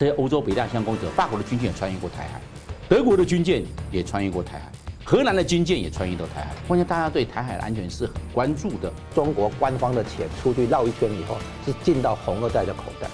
[0.00, 2.40] 这些欧洲北大西洋公者，法国的军舰也穿越过台海，
[2.88, 4.70] 德国的军舰也穿越过台海，
[5.04, 6.54] 荷兰的军舰也穿越到台海。
[6.68, 8.92] 关键大家对台海的安全是很关注的。
[9.12, 13.08] 中国官方的钱出去绕一圈以后，是进到红二代的口袋，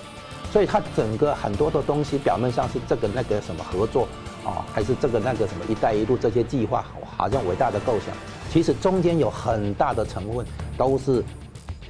[0.52, 4.06] 所以它整个很多的东西表面上是这个那个什么合作
[4.44, 6.84] 啊，还是这个那个什么“一带一路”这些计划，
[7.16, 8.14] 好像伟大的构想，
[8.52, 10.44] 其实中间有很大的成分
[10.76, 11.24] 都是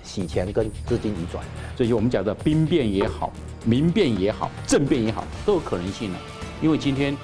[0.04, 1.44] 洗钱跟资金移转。
[1.76, 3.32] 所以我们讲的兵变也好。
[3.66, 6.18] 民变也好，政变也好，都有可能性的。
[6.60, 7.16] 因为今天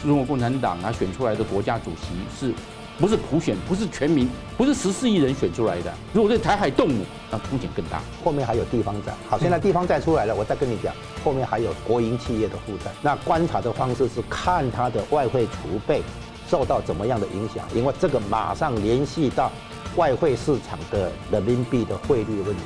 [0.00, 2.06] 中国共产党他选出来的国家主席
[2.38, 2.54] 是，
[3.00, 5.92] 不是普选，不是全民，不是十四亿人选出来的。
[6.12, 8.00] 如果是台海动武，那风险更大。
[8.22, 9.12] 后面还有地方债。
[9.28, 12.92] 好，现在地方债出来了，我再跟你讲，后面还有国营企业的负债。
[13.02, 16.00] 那观察的方式是看它的外汇储备
[16.48, 19.50] 受到怎么样的影响，因为这个马上联系到
[19.96, 22.62] 外汇市场的人民币的汇率问题。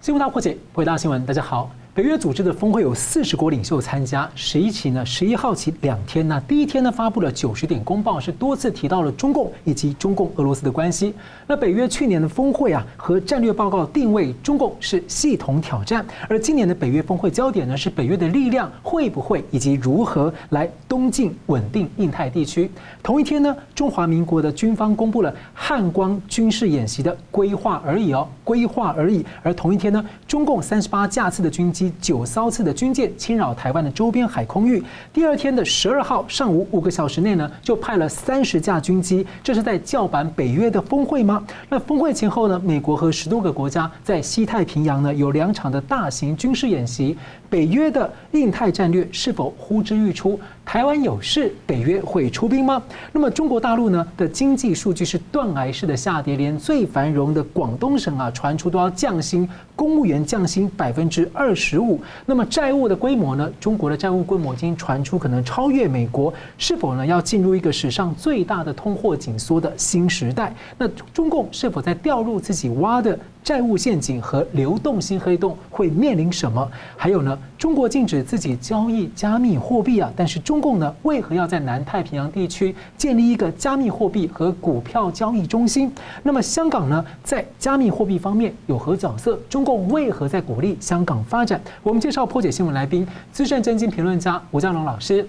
[0.00, 1.70] 新闻大破解，回答新闻，大家好。
[1.96, 6.38] 北约组织的峰会有四十国领袖参加，十一期呢，十一号起两天呢。
[6.46, 11.14] 第一天呢，发布了九十点公报，是多次提到了中共以及中共俄罗斯的关系。
[11.46, 22.70] 那北约去年的峰会啊，和战略报告定位中共是系统挑战，而今年的北约峰会焦点呢，是北约的力量会不会以及如何来东进稳定印太地区。
[23.02, 29.24] 同一天呢，中华民国的军方公布了汉光军事演习的规划而已哦，规划而已。
[29.42, 31.85] 而同一天呢，中共三十八架次的军机。
[32.00, 34.82] 九艘次的军舰侵扰台湾的周边海空域。
[35.12, 39.26] 第二天的十二号上午五个小时内呢，就派了三十架军机。
[39.42, 41.44] 这是在叫板北约的峰会吗？
[41.68, 47.16] 那峰会前后呢，美国和十多个国家在西太平洋呢有两场的大型军事演习。
[47.48, 50.38] 北约的印太战略是否呼之欲出？
[50.66, 52.82] 台湾有事，北约会出兵吗？
[53.12, 62.00] 那么中国大陆呢的经济数据是断崖式的下跌，连最繁荣的广东省啊传出都要降薪，公务员降薪百分之二十五。
[62.26, 63.48] 那么债务的规模呢？
[63.60, 70.52] 中国的债务规模已经传出可能超越美国，是否呢要进入一个史上最大的通货紧缩的新时代？
[70.76, 73.16] 那中共是否在掉入自己挖的？
[73.46, 76.68] 债务陷阱和流动性黑洞会面临什么？
[76.96, 77.38] 还有呢？
[77.56, 85.92] 中国禁止自己交易加密货币啊，但是中共呢，为何要在南太平洋地区建立一个加密货币和股票交易中心？
[86.24, 89.38] 那么香港呢，在加密货币方面有何角色？
[89.48, 91.60] 中共为何在鼓励香港发展？
[91.84, 95.24] 我们介绍破解新闻来宾，资深政经评论家吴江龙老师。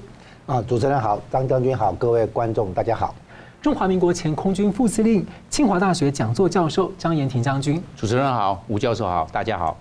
[0.48, 3.14] 啊，主持人好，张将军好，各位观众大家好。
[3.60, 9.76] 中华民国前空军副司令、清华大学讲座教授张延廷将军，主持人好，吴教授好，大家好。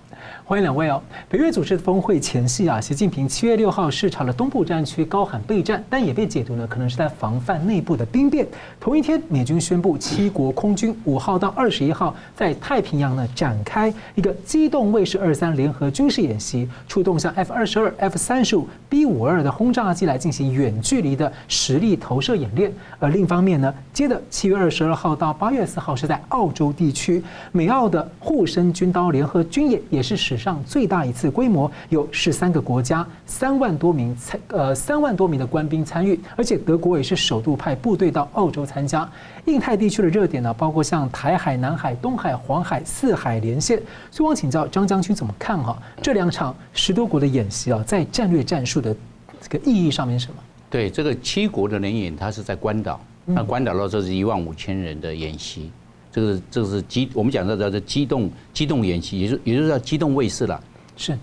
[0.44, 1.02] 欢迎两位哦。
[1.28, 8.46] 北约组织的峰会前夕啊，习近平七月六号视察了东部战区，高喊备战，但也被解读呢，可能是在防范内部的兵变。
[8.78, 22.72] 同一天，美军宣布七国空军五号到二十一号在太平洋呢展开一个机动卫士二三联合军事演习，出动像 F 二十二、F 三十五、B 五二的轰炸机来进行远距离的实力投射演练。
[22.98, 27.22] 而另一方面呢，接着七月二十二号到八月四号是在澳洲地区，
[27.52, 30.26] 美澳的护身军刀联合军演也是。
[30.26, 39.08] 史上最大一次规模，有十三个国家，三万多名参呃三万多名的官兵参与，而且德国也是首度派部队到澳洲参加。
[39.44, 43.80] 印太地区的热点呢，包括像台海、南海、东海、黄海四海连线。
[44.10, 45.80] 所以我想请教张将军怎么看哈？
[46.02, 48.96] 这两场十多国的演习啊，在战略战术的
[49.40, 50.38] 这个意义上面是什么？
[50.68, 55.70] 对，这个七国的联演，它是在关岛，那关岛的这是一万五千人的演习。
[56.16, 60.58] 这个这个是机，我们讲的叫做机动机动演习，也就也就是叫机动卫士了。
[60.96, 61.14] 是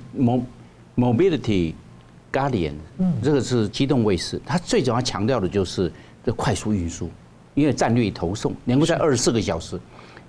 [0.96, 1.74] ，Mobility
[2.32, 2.74] Guardian，
[3.24, 5.92] 这个是机动卫士，它最主要强调的就是
[6.24, 7.10] 这快速运输，
[7.56, 9.80] 因为战略投送能够在二十四个小时。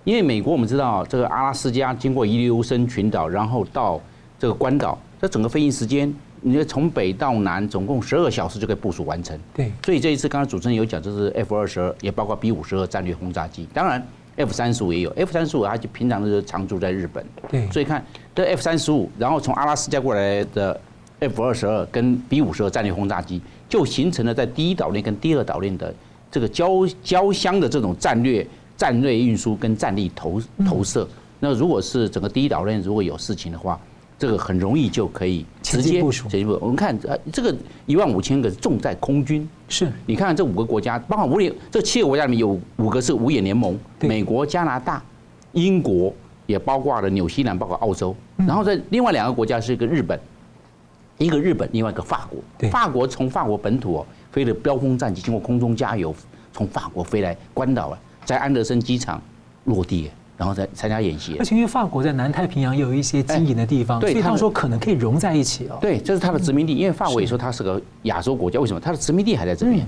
[0.04, 4.00] 因为美国我们知道，这个阿拉斯加经过伊留申群岛，然后到
[4.38, 6.10] 这个关岛，这整个飞行时间，
[6.40, 9.38] 你从北到南总共十二个小时就可以部署完成。
[9.52, 14.02] 对，所以这一次刚才主持人有讲，就是 F 二十二，也包括 B 五十二战略轰炸机，当然。
[14.36, 20.80] F 三十五也有，F 三十五它就平常都是常驻在日本，对，所以看这 F 三十五，然后从阿拉斯加过来的
[21.20, 25.94] F 二十二跟 B 五十二战略轰炸机，就形成了在第一岛链跟第二岛链的
[26.30, 28.46] 这个交交相的这种战略
[28.76, 31.08] 战略运输跟战力投投射。
[31.40, 33.78] 那如果是整个第一岛链如果有事情的话，
[34.18, 36.28] 这个很容易就可以直接部署。
[36.60, 37.54] 我们看呃，这个
[37.84, 45.02] 一万五千个重在空军，是你看看这五个国家，包括五眼这七个国家里面有五个是五眼联盟，美国、加拿大、
[45.50, 46.14] 英国
[46.46, 48.14] 也包括了纽西兰，包括澳洲。
[48.36, 50.16] 然后在另外两个国家是一个日本，
[51.18, 52.70] 一个日本，另外一个法国。
[52.70, 56.14] 法国从法国本土哦飞的标风战机经过空中加油，
[56.52, 59.20] 从法国飞来关岛了，在安德森机场
[59.64, 60.08] 落地。
[60.36, 61.36] 然后再参加演习。
[61.38, 65.78] 而且因为法国在南太平洋也有一些经营的地方，所以他们说可能可以融在一起哦。
[65.80, 68.80] 对，这是它的殖民地，因为法国也说它是个亚洲国家，为什么？
[68.80, 69.86] 它的殖民地还在这边。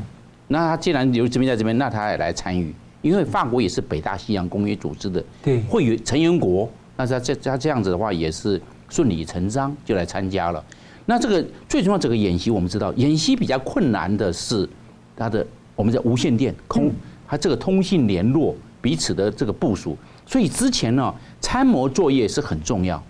[0.48, 2.72] 那他既然有殖民在这边，那他也来参与，
[3.02, 5.24] 因为法国也是北大西洋公约组织的
[5.68, 10.64] 会员成员国，那他这他这样子的话也是顺理成章就来参加了。
[11.04, 14.68] 那这个最重要，这个演习我们知道，演习比较困难的是
[15.16, 15.44] 它的
[15.74, 16.92] 我们叫无线电空，
[17.26, 19.96] 它这个通信联络彼此的这个部署，
[20.26, 23.02] 所以之前呢参谋作业是很重要。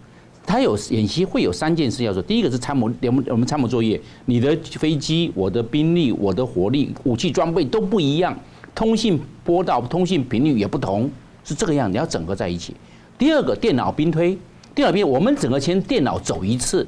[0.49, 8.33] 它有演习会有三件事要做，第一个是参谋我们我们参谋作业，你的飞机、我的兵力、我的火力、武器装备都不一样，
[8.73, 11.11] 通信波道、通信频率也不同，
[11.43, 12.73] 是这个样，你要整合在一起。
[13.19, 14.39] 第二个电脑兵推，
[14.73, 16.87] 电脑兵我们整个先电脑走一次，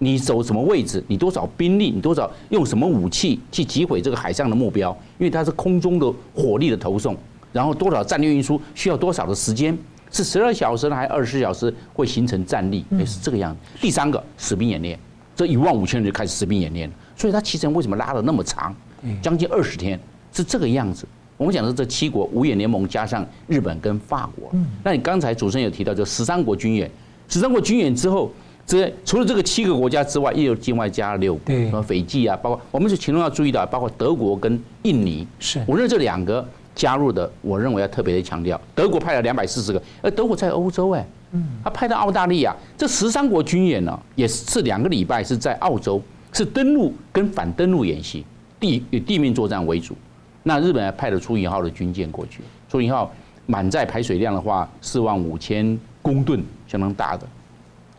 [0.00, 7.16] 你走什么位置，你多少兵力，你多少用什么武器去击毁这个海上的目标，因为它是空中的火力的投送，
[7.58, 9.76] 然后多少战略运输需要多少的时间。
[10.12, 12.84] 是十二小时呢，还是二十四小时会形成战力？
[12.92, 13.58] 也是这个样子。
[13.80, 14.96] 第三个，实兵演练，
[15.34, 18.72] 这一万五千人就开始实兵演练，所以它期程为什么拉得那么长？
[19.20, 19.98] 将近二十天，
[20.32, 21.04] 是这个样子。
[21.36, 24.48] 我们讲的是这七国五眼联盟加上日本跟法国。
[24.84, 26.88] 那你刚才主持人有提到，就十三国军演，
[27.28, 28.30] 十三国军演之后，
[28.64, 35.26] 这除了这个七个国家之外，又有境外加了六个，什么斐济啊，包括我们是其中要注意到，包括德国跟印尼。
[35.38, 36.48] 是，我认为这两个。
[36.78, 46.00] 加入的，我认为要特别的强调，德国派了两百四十个，而德国在欧洲哎，嗯他派到澳大利亚，这十三国军演呢，也是两个礼拜是在澳洲，
[46.32, 48.24] 是登陆跟反登陆演习，
[48.60, 49.96] 地以地面作战为主。
[50.44, 53.12] 那日本还派了出云号的军舰过去，出云号
[53.46, 57.26] 满载排水量的话，四万五千公吨，相当大的，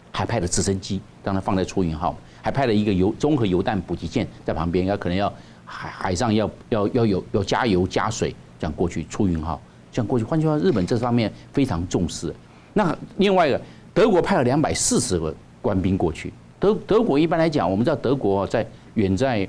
[0.09, 5.31] 还派了直升机，当然放在出云号，还派了一个油综合油弹补给舰在旁边，要可能要
[5.65, 8.33] 海海上要要要有要加油加水。
[8.59, 9.59] 这样过去出云号，
[9.91, 10.25] 这样过去。
[10.25, 12.31] 换句话说，日本这方面非常重视。
[12.73, 13.59] 那另外一个，
[13.93, 16.31] 德国派了两百四十个官兵过去。
[16.59, 19.47] 德德国一般来讲，我们知道德国在远在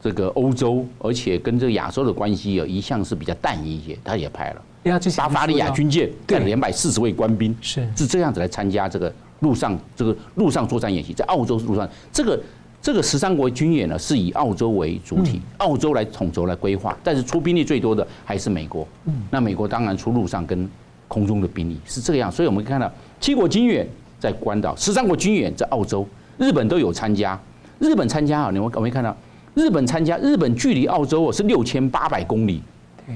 [0.00, 4.62] 这个欧洲，而且跟这个亚洲的关系有一向是比较淡一些，他也派了。
[5.16, 12.40] 巴伐利亚军舰带了两百四十位官兵，是是这样子来参加这个陆上这个陆上作战演习，在澳洲陆上这个。
[12.86, 18.86] 这个十三国军演呢，是以澳洲为主体，澳洲来统筹来规划，但是出兵力最多的还是美国。
[19.28, 20.70] 那美国当然出陆上跟
[21.08, 22.88] 空中的兵力是这个样，所以我们可以看到
[23.18, 23.84] 七国军演
[24.20, 26.06] 在关岛，十三国军演在澳洲，
[26.38, 27.36] 日本都有参加。
[27.80, 29.16] 日本参加啊，你们我们看到
[29.54, 32.62] 日本参加，日本距离澳洲哦是六千八百公里，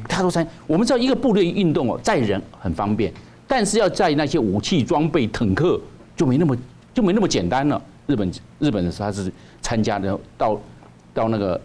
[0.09, 0.45] 他都参。
[0.67, 3.13] 我们知道一个部队运动哦，载人很方便，
[3.47, 5.81] 但是要载那些武器装备、坦克
[6.17, 6.57] 就没那么
[6.93, 7.81] 就没那么简单了。
[8.11, 10.61] 日本日本的他是参加的，到
[11.15, 11.61] 到那个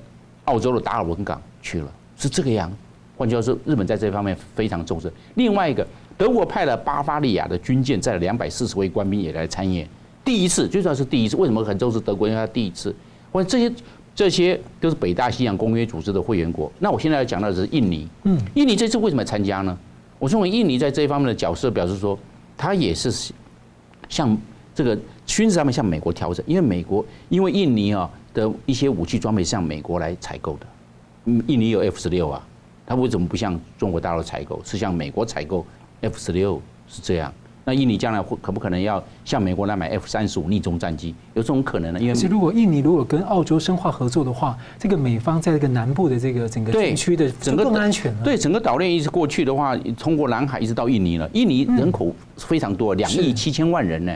[0.46, 2.72] 澳洲的达尔文港去了，是这个样。
[3.18, 5.12] 换句话说，日本在这方面非常重视。
[5.36, 5.88] 另外一个，
[6.18, 9.88] 德国派了巴伐利亚的军舰，载了两百四十位官兵也来参演，
[10.24, 11.36] 第一次，最主要是第一次。
[11.38, 12.28] 为什么很重视德国？
[12.28, 12.94] 因为他第一次。
[13.32, 13.76] 我这些
[14.14, 16.72] 这些都是北大西洋公约组织的会员国。
[16.78, 18.08] 那我现在要讲到的是印尼。
[18.24, 19.78] 嗯，印尼这次为什么参加呢？
[20.20, 22.18] 我认为印尼在这一方面的角色表示说，
[22.56, 23.32] 他也是
[24.08, 24.38] 像
[24.76, 24.96] 这个。
[25.26, 30.68] 军事上面向美国调整，因为美国因为印尼啊的一些武器装备向美国来采购的，
[31.26, 32.40] 嗯，印尼有 F 十六啊，
[32.86, 35.66] 它为什么不向中国大陆采购，是向美国采购
[36.02, 37.34] F 十六是这样？
[37.64, 41.16] 那印尼将来会可不可能要向美国来买 F 三十五逆中战机？
[41.34, 42.00] 有这种可能呢？
[42.00, 48.16] 因为如果印尼如果跟澳洲深化合作的话，这个美方在这个南部的这个整个地区的整个更安全。
[48.24, 51.28] 对，整个岛链一直过去的话，通过南海一直到印尼了。
[51.34, 54.16] 印尼人口非常多，两亿七千万人呢。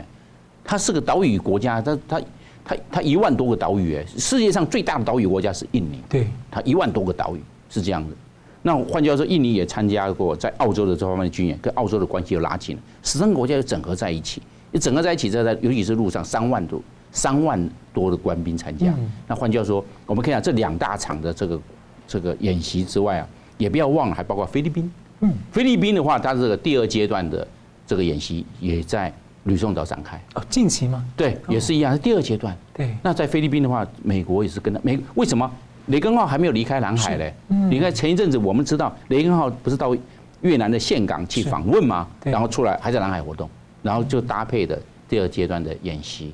[0.70, 2.22] 它是个岛屿国家，它它
[2.64, 8.16] 它它一万多个岛屿，哎，世界上最大的岛屿国家是印尼，对，它一万多个岛屿是这样的。
[8.62, 16.80] 那换句话说，印尼也参加过在澳洲的这方面的军演，跟澳洲的关系又拉近了，十三个国家又整合在一起，又整合在一起之后，在尤其是路上三万多
[17.12, 18.94] 三万多的官兵参加。
[19.28, 21.60] 那换句话说，我们看一下这两大场的这个
[22.08, 24.92] 这个演习之外啊，也不要忘了，还包括菲律宾。
[25.22, 27.48] 嗯，菲律宾的话，它这个第二阶段的
[27.88, 29.12] 这个演习也在。
[29.44, 31.04] 吕宋岛展开哦，近期吗？
[31.16, 32.56] 对，也是一样，是第二阶段。
[32.74, 35.50] 对，那在菲律宾的话，美国也是跟他美，为什么
[35.88, 37.34] 雷根号还没有离开南海嘞？
[37.70, 39.96] 你看前一阵子我们知道雷根号不是到
[40.42, 42.08] 越南的岘港去访问吗？
[42.24, 43.50] 然后出来还在南海活动，
[43.82, 46.34] 然后就搭配的第二阶段的演习。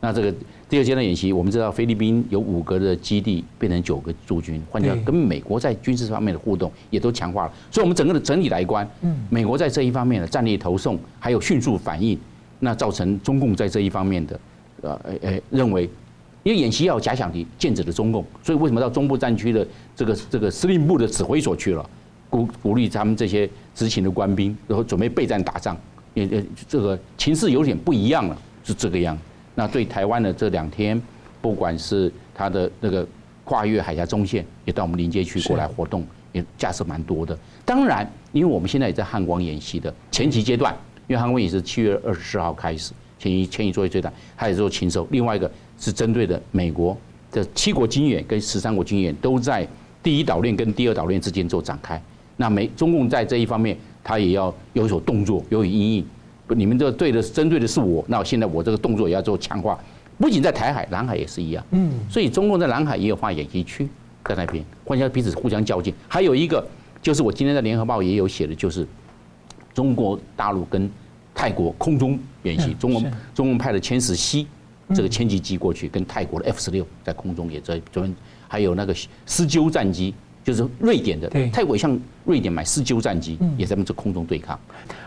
[0.00, 0.32] 那这个
[0.68, 7.52] 第二阶段演习，我们知道菲律宾有五个的基地变成九个驻军，换句话，跟美国在军事方面的互动也都强化了。
[7.70, 8.86] 所以，我们整个的整体来观，
[9.30, 12.18] 美国在这一方面的战略投送还有迅速反应。
[12.60, 14.40] 那造成中共在这一方面的，
[14.82, 15.88] 呃，呃，认为，
[16.42, 21.88] 因为演习要有假想敌，剑指的中共，所以为什么到中部战区的这个这个司令部的指挥所去了，
[22.30, 25.76] 鼓鼓励他们这些执勤的官兵，然后准备备战打仗，
[26.14, 29.16] 也也这个情势有点不一样了，是这个样。
[29.54, 31.00] 那对台湾的这两天，
[31.40, 33.06] 不管是它的那个
[33.44, 37.38] 跨越海峡中线，也到我们临街区过来活动，也架设蛮多的。
[37.64, 40.74] 当然，因为我们现在也在汉光演习的前期阶段，
[41.06, 45.06] 因为汉光也是七月二十四号开始前期前期作业最大，还有做禽兽。
[45.10, 46.96] 另外一个是针对的美国
[47.30, 49.66] 的七国军演跟十三国军演都在
[50.02, 52.00] 第一岛链跟第二岛链之间做展开。
[52.36, 56.06] 那美中共在这一方面，他也要有所动作，有所阴影。
[56.46, 59.78] 不，你们这对的针对的是我，那现在我这个动作也要做强化。
[60.18, 61.64] 不仅在台海，南海也是一样。
[61.70, 63.88] 嗯，所以中共在南海也有发演习区
[64.24, 65.94] 在那边，互相彼此互相较劲。
[66.06, 66.64] 还有一个
[67.00, 68.86] 就是我今天在联合报也有写的，就是
[69.74, 70.88] 中国大陆跟
[71.34, 74.46] 泰国空中演习，中文中文派的歼十 C
[74.94, 78.16] 这个歼击机过去，跟泰国的 F 十六在空中也在专门，
[78.48, 80.14] 还有那个狮鹫战机。
[80.44, 84.58] 就是瑞典的，泰国向瑞典买四九战机，也在我们这空中对抗。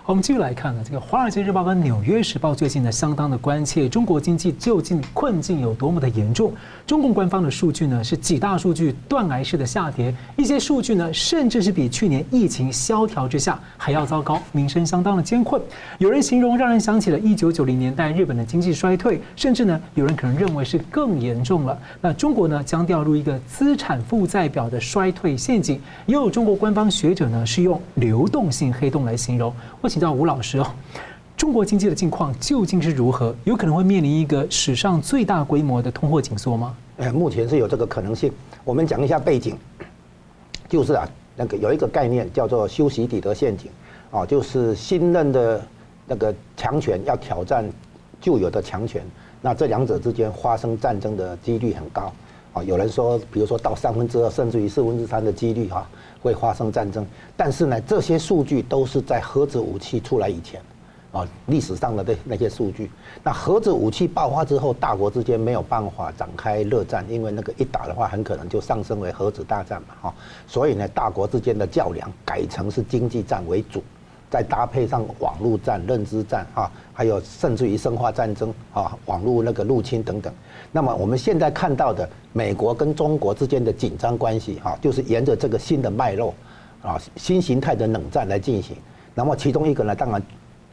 [0.05, 6.53] 我们继续来看呢，这个《华尔街日报》跟《纽约时报》最近呢，相当的关切中国经济究竟困境有多么的严重。
[6.85, 15.61] 中共官方的数据呢是几大数据断崖式的下跌，一些数据呢甚至是比去年疫情萧条之下还要糟糕，民生相当的艰困。
[15.97, 21.77] 有人形容让人想起了一九九零年代日本的经济衰退，甚至呢有人可能认为是更严重了。
[21.99, 29.53] 那中国呢将掉入一个资产负债表的衰退陷阱，也有中国官方学学者呢是用流动性黑洞来形容。
[29.79, 30.67] 我请教吴老师哦，
[31.37, 33.33] 中国经济的境况究竟是如何？
[33.45, 36.75] 有可能会面临一个史上最大规模的通货紧缩吗？
[36.97, 38.29] 哎，目前是有这个可能性。
[38.65, 39.55] 我们讲一下背景，
[40.67, 43.71] 就是啊，那个有一个概念叫做修昔底德陷阱，
[44.11, 45.65] 啊，就是新任的
[46.05, 47.63] 那个强权要挑战
[48.19, 49.01] 旧有的强权，
[49.41, 52.11] 那这两者之间发生战争的几率很高。
[52.51, 55.87] 啊，有人说，比如说到三分之二甚至于四分之三的几率哈，
[56.27, 57.05] 会发生战争。
[57.37, 60.61] 但是呢，这些数据都是在核子武器出来以前，
[61.13, 62.91] 啊，历史上的那那些数据。
[63.23, 70.13] 那核子武器爆发之后，大国之间没有办法展开热战，因为那个一打的话，很可能就上升为核子大战嘛，哈。
[70.47, 73.81] 所以呢，大国之间的较量改成是经济战为主。
[74.29, 80.33] 再搭配上网络战、认知战啊，还有甚至于生化战争啊，网络那个入侵等等。
[80.71, 86.33] 那么我们现在看到的美国跟中国之间的紧张关系哈，就是沿着这个新的脉络
[86.81, 88.75] 啊，新形态的冷战来进行。
[89.15, 90.21] 那么其中一个呢，当然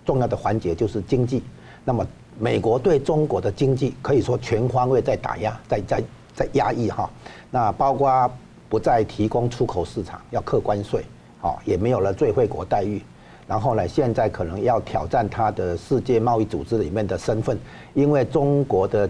[0.04, 1.42] 重要的环节就是经济。
[1.84, 2.04] 那么
[2.38, 6.02] 美国对中国的经济可以说全方位在打压，在在
[6.34, 7.08] 在压抑哈。
[7.50, 8.28] 那包括
[8.68, 11.04] 不再提供出口市场，要课关税，
[11.40, 13.00] 啊，也没有了最惠国待遇。
[13.46, 17.58] 然后呢，现在可能要挑战它的世界贸易组织里面的身份，
[17.92, 19.08] 因为中国的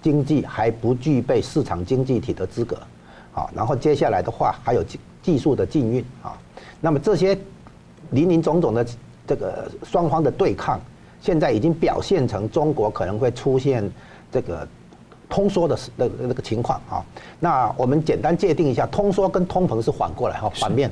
[0.00, 2.76] 经济还不具备市场经济体的资格，
[3.34, 6.38] 啊，然后接下来的话还有技技术的禁运啊，
[6.80, 7.36] 那么这些
[8.10, 8.86] 林林总总的
[9.26, 10.80] 这个双方的对抗，
[11.20, 13.90] 现在已经表现成中国可能会出现
[14.30, 14.66] 这个
[15.28, 17.04] 通缩的那那个情况啊。
[17.40, 20.90] 那我们简单界定一下，通缩跟通膨是反过来哈，反面。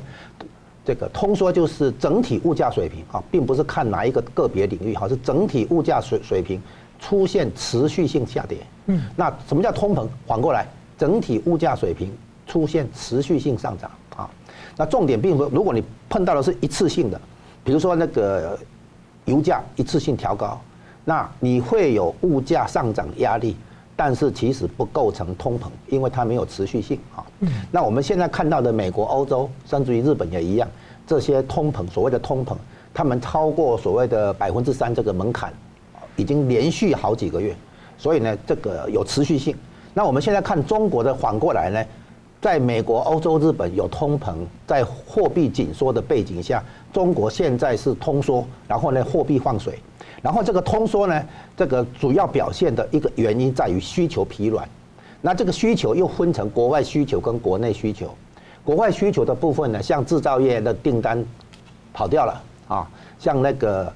[0.90, 6.61] 这个通缩就是整体物价水平啊，并不是看哪一个个别领域哈，是整体物价水水平
[6.99, 8.59] 出现持续性下跌。
[8.87, 10.04] 嗯，那什么叫通膨？
[10.26, 10.66] 反过来，
[10.99, 12.12] 整体物价水平
[12.44, 14.28] 出现持续性上涨啊。
[14.76, 17.20] 那重点并不，如果你碰到的是一次性的，
[17.62, 18.59] 比如说那个
[19.26, 20.61] 油价一次性调高，
[21.04, 23.54] 那你会有物价上涨压力。
[23.97, 27.20] 但是其实不构成通膨，因为它没有持续性啊。
[27.70, 30.66] 那我们现在看到的美国、欧洲，甚至于日本也一样，
[31.11, 32.55] 这些通膨，所谓的通膨，
[32.95, 35.52] 他们超过所谓的百分之三这个门槛，
[36.14, 37.52] 已经连续好几个月，
[37.99, 39.52] 所以呢，这个有持续性。
[39.93, 41.85] 那我们现在看中国的反过来呢，
[42.40, 44.37] 在美国、欧洲、日本有通膨，
[44.69, 46.62] 在货币紧缩的背景下，
[46.93, 49.81] 中国现在是通缩，然后呢，货币放水。
[50.23, 51.25] 然后这个通缩呢，
[51.57, 54.64] 这个主要表现的一个原因在于需求疲软。
[55.21, 58.14] 那这个需求又分成国外需求跟国内需求。
[58.64, 61.25] 国外需求的部分呢，像制造业的订单
[61.93, 62.88] 跑掉了啊，
[63.19, 63.93] 像那个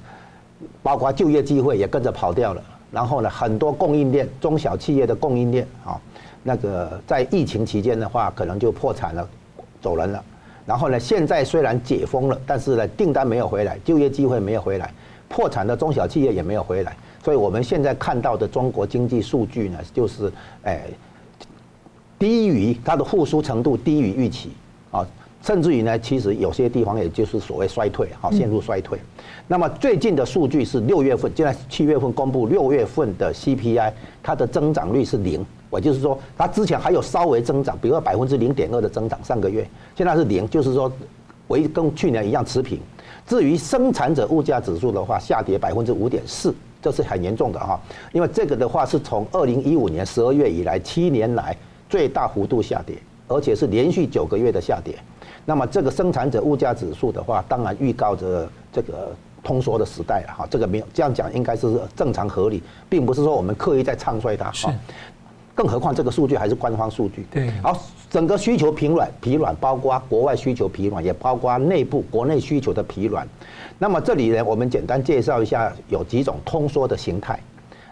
[0.83, 2.63] 包括就业机会也跟着跑掉了。
[2.91, 6.01] 然后呢，很多供应链、中小企业的供应链啊，
[6.43, 9.29] 那个在疫情期间的话，可能就破产了、
[9.83, 10.23] 走人了。
[10.65, 14.93] 然后呢，现在虽然解封了，但是呢，订单没有回来，就业机会没有回来。
[15.29, 20.85] 破产的中小企业也没有回来，所以我们现在看到的中国经济数据呢，就是诶
[22.19, 24.51] 低于它的复苏程度低于预期
[24.91, 25.07] 啊，
[25.43, 28.99] 甚至于呢，其实有些地方也就是所谓衰退，啊陷入衰退。
[29.47, 33.93] 那么最近的数据是六月份，现在七月份公布六月份的 CPI，
[34.23, 40.91] 它的增长率是零，也就是说它之前还有稍微增长，比如说百分之零点二的增长，上个月现在是零，就是说
[41.49, 42.81] 为跟去年一样持平。
[43.27, 47.81] 至于生产者物价指数的话，下跌百分之五点四，这是很严重的哈。
[48.13, 51.57] 因为这个的话是从二零一五年十二月以来七年来
[51.95, 52.97] 最大幅度下跌，
[53.29, 54.99] 而且是连续九个月的下跌。
[55.45, 60.45] 那么这个生产者物价指数的话，当然预告着这个通缩的时代了哈。
[60.51, 64.75] 这个没有这样讲，应该是正常合理，并不是说我们刻意在唱衰它哈。
[65.55, 67.25] 更何况这个数据还是官方数据。
[67.31, 67.49] 对。
[67.63, 73.25] 好，整个需求疲软，疲软包括国外需求疲软，也包括内部国内需求的疲软。
[73.79, 77.39] 那么这里呢，我们简单介绍一下有几种通缩的形态。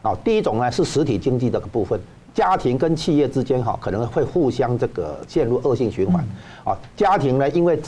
[0.02, 2.00] 啊，第一种呢是实体经济这个部分，
[2.34, 6.24] 家庭跟企业之间哈可能会互相这个陷入恶性循环。
[6.64, 7.80] 啊，家庭呢因为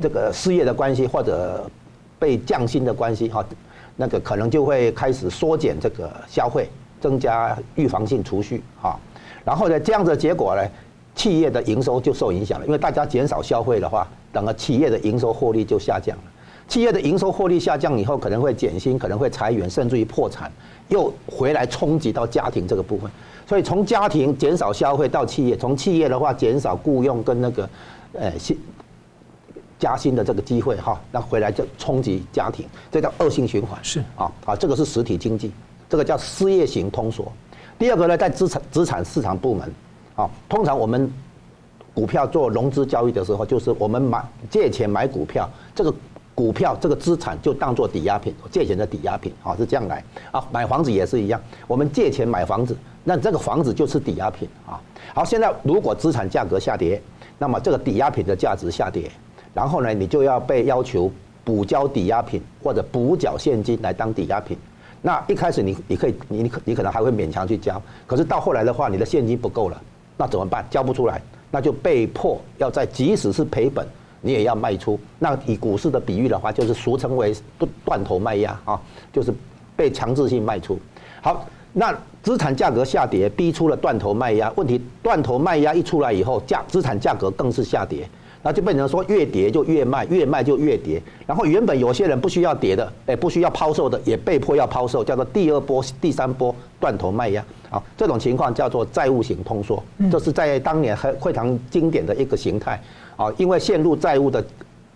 [0.00, 1.68] 这个失业的关系或者
[2.18, 3.44] 被降薪的关系哈，
[3.96, 6.68] 那个可能就会开始缩减这个消费，
[7.00, 8.98] 增加预防性储蓄哈。
[9.44, 10.62] 然后呢，这样子的结果呢，
[11.14, 16.22] 企业的营收就受影响了，因为大家减少消费的话，整个企业的营收获利就下降了。
[16.70, 20.50] 企业的营收获利下降以后，可能会减薪，可能会裁员，甚至于破产，
[20.88, 23.10] 又回来冲击到家庭这个部分。
[23.44, 27.68] 所以从家庭减少消费到企业，从企业的话减少雇佣跟那个，
[28.12, 28.56] 呃薪
[29.80, 33.76] 加薪的这个机会哈，那回来就冲击家庭，这叫恶性循环。
[33.82, 35.50] 是啊啊，这个是实体经济，
[35.88, 37.32] 这个叫失业型通缩。
[37.80, 39.68] 第二个呢，在资产资产市场部门，
[40.14, 41.12] 啊，通常我们
[41.92, 45.92] 股票做融资交易的时候，就是我们买借钱买股票，这个
[46.40, 50.42] 股票这个资产就当做抵押品，借钱的抵押品，啊，是这样来啊。
[50.50, 54.80] 买房子也是一样，我们借钱买房子，那这个房子就是抵押品啊。
[55.12, 56.98] 好，现在如果资产价格下跌，
[57.36, 59.10] 那么这个抵押品的价值下跌，
[59.52, 61.12] 然后呢，你就要被要求
[61.44, 64.56] 补交抵押品或者补缴现金来当抵押品。
[65.02, 69.78] 那一开始你你可以你你你可能还会勉强去交，可是到后来的话，你的现金不够了，
[70.16, 70.64] 那怎么办？
[70.70, 71.20] 交不出来，
[71.50, 73.86] 那就被迫要在即使是赔本，
[74.20, 74.98] 你也要卖出。
[75.18, 78.80] 那以股市的比喻的话，就是俗称为断断头卖压啊，
[79.12, 79.32] 就是
[79.76, 80.78] 被强制性卖出。
[81.20, 84.52] 好，那资产价格下跌，逼出了断头卖压。
[84.56, 88.08] 问题断头卖压一出来以后，价资产价格更是下跌。
[88.42, 90.98] 那就变成说越跌就越卖，越卖就越跌。
[91.26, 97.44] 然后原本有些人不需要跌的，哎，不需要抛售的，也被迫要抛售，叫做第二波、第三波断头卖压。
[97.68, 102.80] 啊，这种情况叫做债务型通缩，这是在当年很非常经典的一个形态。
[103.20, 104.40] 啊，因为陷入债务的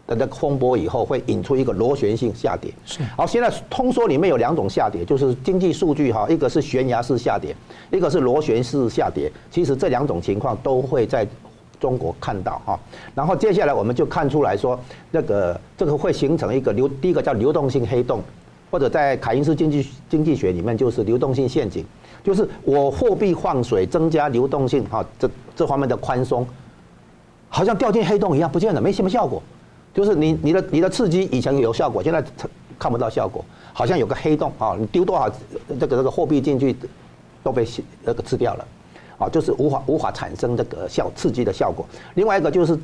[0.07, 2.73] 的那个风波以后，会引出一个螺旋性下跌。
[2.87, 3.03] 是。
[3.17, 7.55] 好，现在通缩里面有两种下跌，就是经济数据哈，一个是悬崖式下跌，
[7.91, 9.31] 一个是螺旋式下跌。
[9.51, 11.27] 其实这两种情况都会在。
[11.81, 12.81] 中国看到哈，
[13.15, 14.79] 然后接下来我们就看出来说，
[15.11, 18.23] 那个这个会形成一个流，第一个叫流动性黑洞，
[18.71, 21.85] 或者在凯因斯经济经济学里面就是流动性陷阱，
[22.23, 26.47] 就是我货币放水增加流动性哈，这这方面的宽松，
[27.55, 29.41] 好像掉进黑洞一样，不见了没什么效果，
[29.95, 32.21] 就是你你的你的刺激以前有效果，现在
[32.77, 35.31] 看不到效果，好像有个黑洞啊，你丢多少
[35.79, 36.75] 这个这个货币进去
[37.45, 37.65] 都被
[38.03, 38.67] 那个吃掉了。
[39.17, 41.87] 啊，就是无法无法产生这个效刺激的效果。
[42.15, 42.77] 另外一个就是，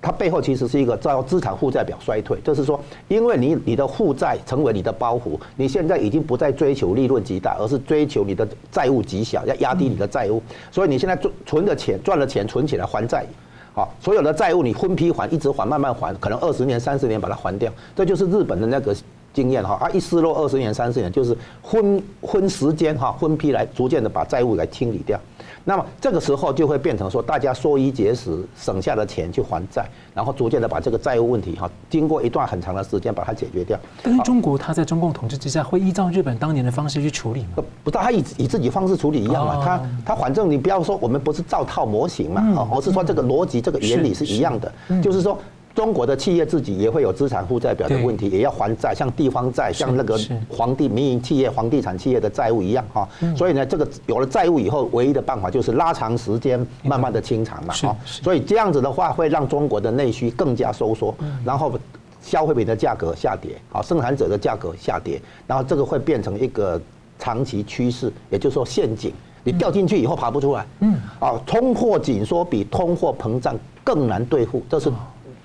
[0.00, 10.40] 它背后其实是一个叫资产负债表衰退，就是说，因为你你的负债成为你的包袱，你现在已经不再追求利润极大，而是追求你的债务极小，要压低你的债务。
[10.70, 13.26] 所以你现在存存的钱赚了钱存起来还债，
[13.74, 17.72] 好，所有的债务你分批还，一直还，慢慢还，可能二十年、三十年把它还掉。
[17.96, 18.94] 这就是日本的那个。
[19.34, 25.18] 经验哈啊，一失落二十年、三十年，就是分分时间哈，分批来逐渐的把债务来清理掉。
[25.64, 33.78] 那么这个时候就会变成说，大家缩衣节食，省下的钱去还债，然后逐渐的把这个债务问题哈，经过一段很长的时间把它解决掉。
[34.02, 37.62] 但是中国它在中共统治之下，会依照日本当年的方式去处理吗？
[37.84, 39.64] 不，他以以自己方式处理一样嘛。
[39.64, 45.38] 他他反正你不要说我们不是照套模型嘛，而是说这个逻辑、这个原理是一样的，就是说。
[45.74, 53.08] 中国的企业自己也会有资产负债表的问题，也要还债，像地方债，像那个皇帝民营企业、房地产企业的债务一样哈。
[53.36, 57.96] 所以呢，这个有了债务以后，唯一的办法就是拉长时间，慢慢的清偿嘛哈。
[58.04, 61.72] 所以这样子的话，会让中国的内需更加收缩，然后
[62.20, 66.78] 消费品的价格下跌，啊，生产者的价格下跌，然后这个会变成一个
[67.18, 69.10] 长期趋势，也就是说陷阱，
[69.42, 70.66] 你掉进去以后爬不出来。
[70.80, 74.92] 嗯，啊，通货紧缩比通货膨胀更难对付，这是。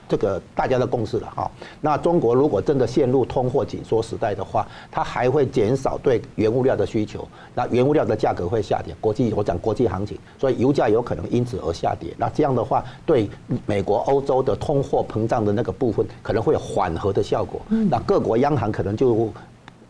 [0.08, 1.50] 这个大家的共识了哈。
[1.82, 8.96] 那中国如果真的陷入通货紧缩时代的话，它还会减少对原物料的需求，那原物料的价格会下跌。
[9.02, 12.14] 国际我讲国际行情，所以油价有可能因此而下跌。
[12.18, 13.30] 那这样的话，对
[13.66, 17.62] 美国、欧洲的通货膨胀的那个部分可能会有缓和的效果。
[17.90, 19.32] 那各国央行可能就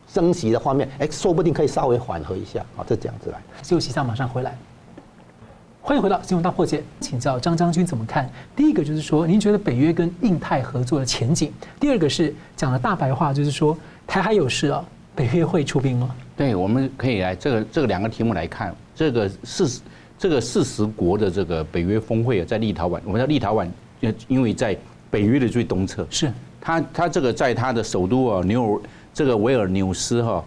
[0.07, 2.85] 升息的方面，哎，说不定可以稍微缓和一下啊。
[2.87, 3.41] 这这样子来。
[3.63, 4.57] 休息一下，马上回来。
[5.87, 8.29] 欢迎回到新闻大破解，请教张将军怎么看？
[8.53, 11.49] 第一个就是说，您觉得北约跟印太合作的前景？
[11.79, 14.83] 第二个是讲了大白话，就是说台海有事啊，
[15.15, 16.13] 北约会出兵吗？
[16.35, 19.79] 对，我们可以来这个这个两个题目来看，这个四十
[20.19, 23.65] 这个四十国的这个北约峰会啊，在立陶宛，我们在立陶宛，
[24.27, 24.77] 因为在
[25.09, 28.81] 北约的最东侧，是它它这个在它的首都啊纽尔
[29.13, 30.43] 这个维尔纽斯哈。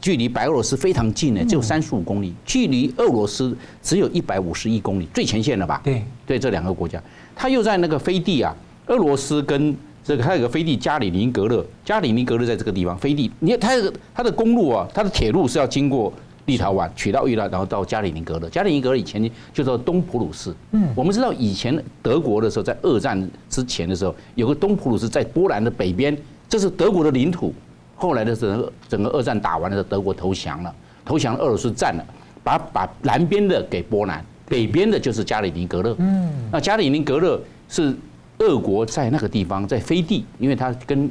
[0.00, 5.80] 距离白俄罗斯非常近呢，只有三十五公里；距离俄罗斯只有一百五十一公里，最前线了吧？
[5.82, 7.02] 对，对，这两个国家，
[7.34, 8.54] 他又在那个飞地啊，
[8.88, 16.12] 俄罗斯跟这个还有个飞地加里宁格勒，加里宁格勒在这个地方飞地，你看它的它的公路啊，它的铁路是要经过
[16.44, 18.50] 立陶宛，取到伊拉，然后到加里宁格勒。
[18.50, 20.54] 加里宁格勒以前就叫东普鲁士。
[20.72, 26.14] 嗯，我们知道以前德国的时候，在二战之前的时候，有个东普鲁士在波兰的北边，
[26.46, 27.54] 这是德国的领土。
[27.96, 32.04] 后来的整个整个二战打完了，德国投降了，投降了，俄罗斯占了，
[32.42, 35.94] 把把南边的给波兰，北边的就是加里宁格勒。
[35.98, 37.94] 嗯，那加里宁格勒是
[38.38, 41.10] 俄国在那个地方在飞地，因为它跟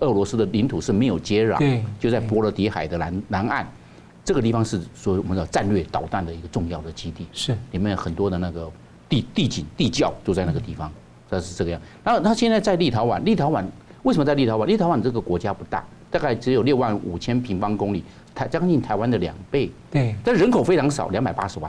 [0.00, 3.66] 俄罗斯的领土是没有接壤，就在波罗的海的南南岸，
[4.24, 8.70] 这个地方是说我们的战略导弹的一个重要的基地，是里面有很多的那个
[9.08, 10.90] 地地景地窖都在那个地方，
[11.30, 11.80] 它是这个样。
[12.02, 13.64] 然后他现在在立陶宛，立陶宛
[14.02, 14.66] 为什么在立陶宛？
[14.66, 15.82] 立陶宛这个国家不大。
[16.14, 18.04] 大概只有六万五千平方公里，
[18.36, 19.68] 台将近台湾的两倍。
[19.90, 21.68] 对，但人口非常少，两百八十万。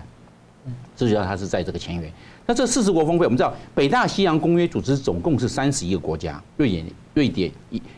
[0.96, 2.12] 这就叫它是在这个前缘。
[2.46, 7.52] 那这四十国峰会，我们知道北大西洋公约组织总共是三十一个国家，瑞典瑞典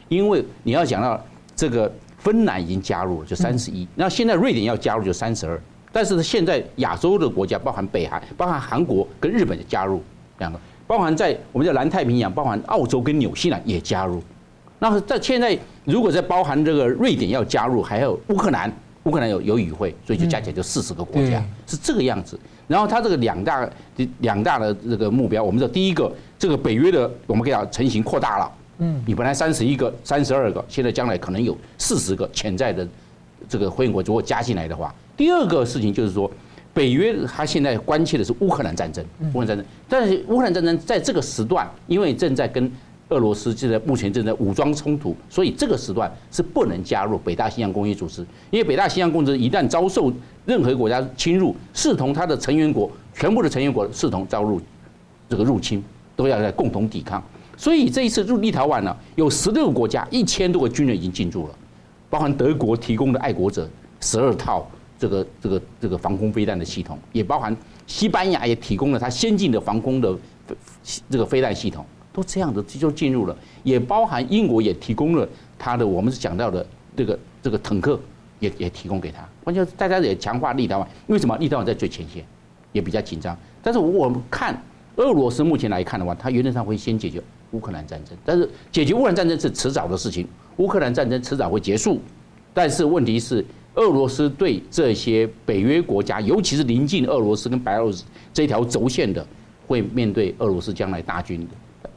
[0.07, 1.21] 因为你要讲到
[1.53, 3.85] 这个芬兰已经加入了，就三十一。
[3.93, 5.61] 那现在瑞典要加入就三十二。
[5.91, 10.01] 但是现在亚洲的国家，包含北韩、包含韩国跟日本的加入
[10.37, 10.57] 两个，
[10.87, 14.23] 包含在我们叫南太平洋，包含澳洲跟纽西兰也加入。
[14.79, 18.71] 那在现在，如果在包含这个瑞典要加入，还有乌克兰，
[19.03, 22.39] 乌克兰有有与会，所以就加起来就四十个国家，是这个样子。
[22.67, 23.69] 然后它这个两大
[24.19, 28.51] 两大的这个目标，我们说第一个，这个北约的我们可以讲成型扩大了。
[28.79, 32.87] 嗯，你本来三十一个、三十二个，现在将来可能有四十个潜在的
[33.49, 36.29] 这个会员国，如果加进来的话，第二个事情就是说，
[36.73, 42.71] 北约它现在关切的是乌克兰战争，乌克兰战争，但是乌克兰战争在这个时段，因为正在跟
[43.09, 48.21] 俄罗斯现在目前正在武装冲突，所以这个时段是不能加入北大西洋公约组织。
[48.51, 50.11] 因为北大西洋公约一旦遭受
[50.45, 54.59] 任何国家侵入，视同它的成员国全部的成员国视同遭入
[55.29, 55.81] 这个入侵，
[56.15, 57.23] 都要来共同抵抗。
[57.55, 61.55] 所以这一次入立陶宛呢，有十六个国家一千多个军人已经进驻了，
[62.09, 63.69] 包含德国提供的爱国者
[64.01, 67.55] 十二套这个这个这个防空飞弹的系统，也包含
[67.87, 70.13] 西班牙也提供了它先进的防空的
[71.09, 71.85] 这个飞弹系统。
[72.17, 77.99] 都这样子就进入了，也包含英国也提供了他的，我们是讲到的这个这个坦克
[78.39, 82.25] 也也提供给他，关键大家也强化立陶宛，为什么立陶宛在最前线，
[82.71, 83.37] 也比较紧张。
[83.61, 84.59] 但是我们看
[84.95, 92.01] 俄罗斯目前来看的话，它原则上会先解决乌克兰战争，但是解决乌克兰战争是迟早的事情，乌克兰战争迟早会结束。
[92.51, 98.03] 但是问题是，俄罗斯对这些北约国家，尤其是临近俄罗斯跟白俄罗斯
[98.33, 99.23] 这条轴线的，
[99.67, 101.47] 会面对俄罗斯将来大军的。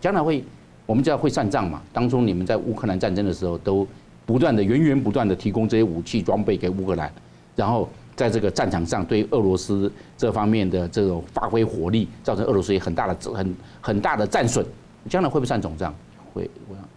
[0.00, 0.42] 将来会，
[0.86, 1.82] 我们就要会算账嘛。
[1.92, 3.86] 当中你们在乌克兰战争的时候，都
[4.24, 7.12] 不断的源源不断的提供这些武器装备给乌克兰，
[7.54, 14.64] 然后在这个战场上对俄罗斯这方面的这种发挥火力，造成俄罗斯也很大的很很大的战损。
[15.08, 15.94] 将来会不会算总账？
[16.32, 16.50] 会。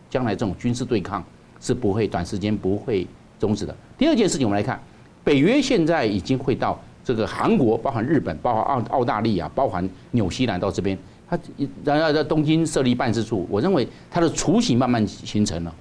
[0.10, 1.24] 将来这种军事对抗
[1.60, 3.08] 是不会短时间不会
[3.39, 3.76] 终止的。
[3.98, 4.80] 第二件事情，我们来看，
[5.24, 10.96] 北约现在已经会到这个韩国，包含日本，包含澳澳大利亚，包含纽西兰到这边。
[11.36, 11.43] 他
[11.84, 15.74] 然后在东京设立办事处，我认为他的雏形慢慢形成了。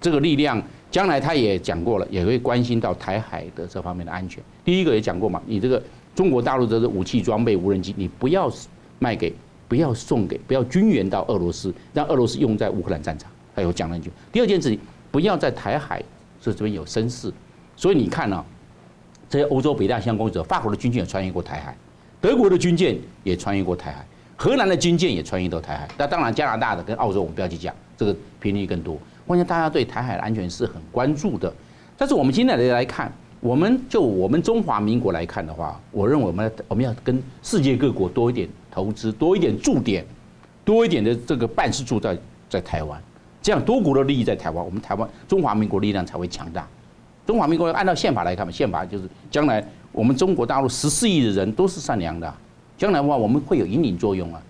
[0.00, 4.42] 这个力量将来他也讲过了，也会关心到台海的这方面的安全。
[4.64, 5.82] 第一个也讲过嘛，你这个
[6.14, 8.50] 中国大陆的武器装备、无人机，你不要
[8.98, 9.32] 卖给，
[9.66, 13.30] 不要送给，不要军援到俄罗斯，让俄罗斯用在乌克兰战场。
[13.54, 14.10] 还有讲了一句。
[14.32, 14.78] 第二件事情，
[15.10, 16.02] 不要在台海
[16.40, 17.32] 这这边有声势。
[17.76, 18.44] 所以你看啊，
[19.28, 21.76] 这些欧洲北大西洋公约，法国的军舰也穿越过台海，
[22.20, 24.06] 德国的军舰也穿越过台海。
[24.36, 28.98] 荷兰的军舰也穿越到台海，那当然加拿大的跟澳洲我们不要去讲，这个频率更多。
[29.26, 31.52] 关键大家对台海的安全是很关注的。
[31.96, 40.04] 但是我们今天来来看，我们就我们中华民国来看的话，我认为我们我们要跟世界各国多一点投资，多一点驻点，
[40.64, 42.18] 多一点的这个办事处在
[42.50, 43.00] 在台湾，
[43.40, 46.66] 这样多国的利益在台湾，我们台湾中华民国力量才会强大。
[47.24, 52.34] 中华民国按照宪法来看嘛，宪法就是将来我们中国大陆十四亿的人都是善良的。
[52.76, 54.42] 将来的话，我们会有引领作用啊。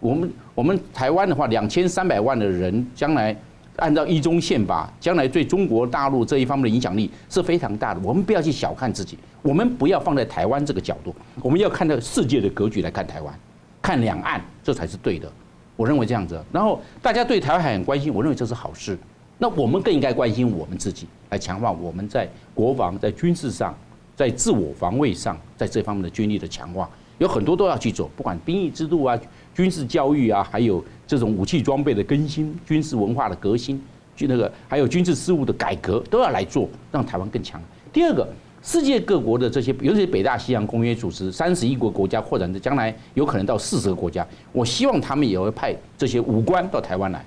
[0.00, 3.36] 我们我们台湾的话，两千三百万的人，将来
[3.76, 8.00] 按照一中宪法，将来对中国大陆这一方面的影响力是非常大的。
[8.02, 13.34] 我们不要去小看自己，我们不要放在台湾这个角度，我们要看到世界的格局来看台湾，
[13.82, 15.30] 看两岸，这才是对的。
[15.76, 16.42] 我认为这样子。
[16.52, 18.98] 然后大家对台湾还很关心，我认为这是好事。
[19.38, 23.74] 那我们更应该关心我们自己，来强化我们在国防、在军事上、
[24.14, 26.88] 在自我防卫上，在这方面的军力的强化，
[27.20, 29.18] 有很多都要去做，不管兵役制度啊、
[29.54, 33.78] 军事教育啊，还有这种武器装备的更新、军事文化的革新，
[34.16, 37.60] 就那个还有军事事务的改革，都要来做，让台湾更强。
[37.92, 38.26] 第二个，
[38.62, 47.22] 世界各国的这些，尤其是北大西洋公约组织，三十一国国家扩展的将来有可能到四十个国家，我希望他们也会派这些武官到台湾来。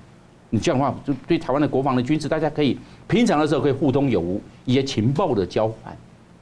[0.50, 2.76] 你这样的话，就对台湾的国防的军事，大家可以
[3.06, 5.92] 平常的时候可以互通有无，一些情报的交换，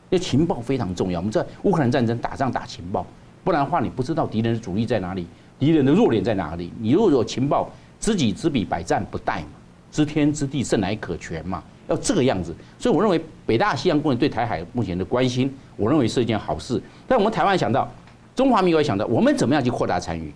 [0.08, 1.20] 因为情报非常重要。
[1.20, 3.06] 我们在乌克兰战争打仗打情报，
[3.44, 5.26] 不然的话你不知道敌人的主力在哪里，
[5.59, 6.72] 敌人的弱点在哪里。
[6.81, 9.46] 你如果有情报，知己知彼，百战不殆嘛，
[9.90, 12.55] 知天知地，胜乃可全嘛，要这个样子。
[12.78, 16.81] 所以我认为北大西洋公约对台海目前的关心，我认为是一件好事。
[17.07, 17.90] 但我们台湾想到，
[18.35, 20.33] 中华民国想到，我们怎么样去扩大参与？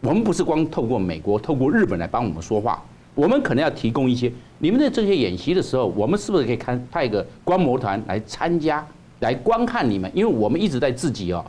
[0.00, 2.80] 我们不是光透过美国、透过日本来帮我们说话。
[3.16, 8.86] 我们可能要提供一些你们的这些演习的时候，我们是不是可以看派一个观摩团来参加，
[9.18, 10.08] 来观看你们？
[10.14, 11.44] 因为我们一直在自己哦，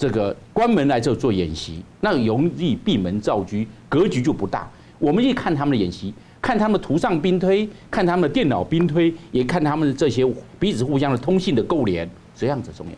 [0.00, 4.66] 这个关门来这做演习，那容易闭门造车，格局就不大。
[4.98, 10.26] 我们一看他们的演习，看他们图上兵推，看他们的电脑兵推，也看他们的这些
[10.58, 12.92] 彼此互相的通信的构连，这样子重要。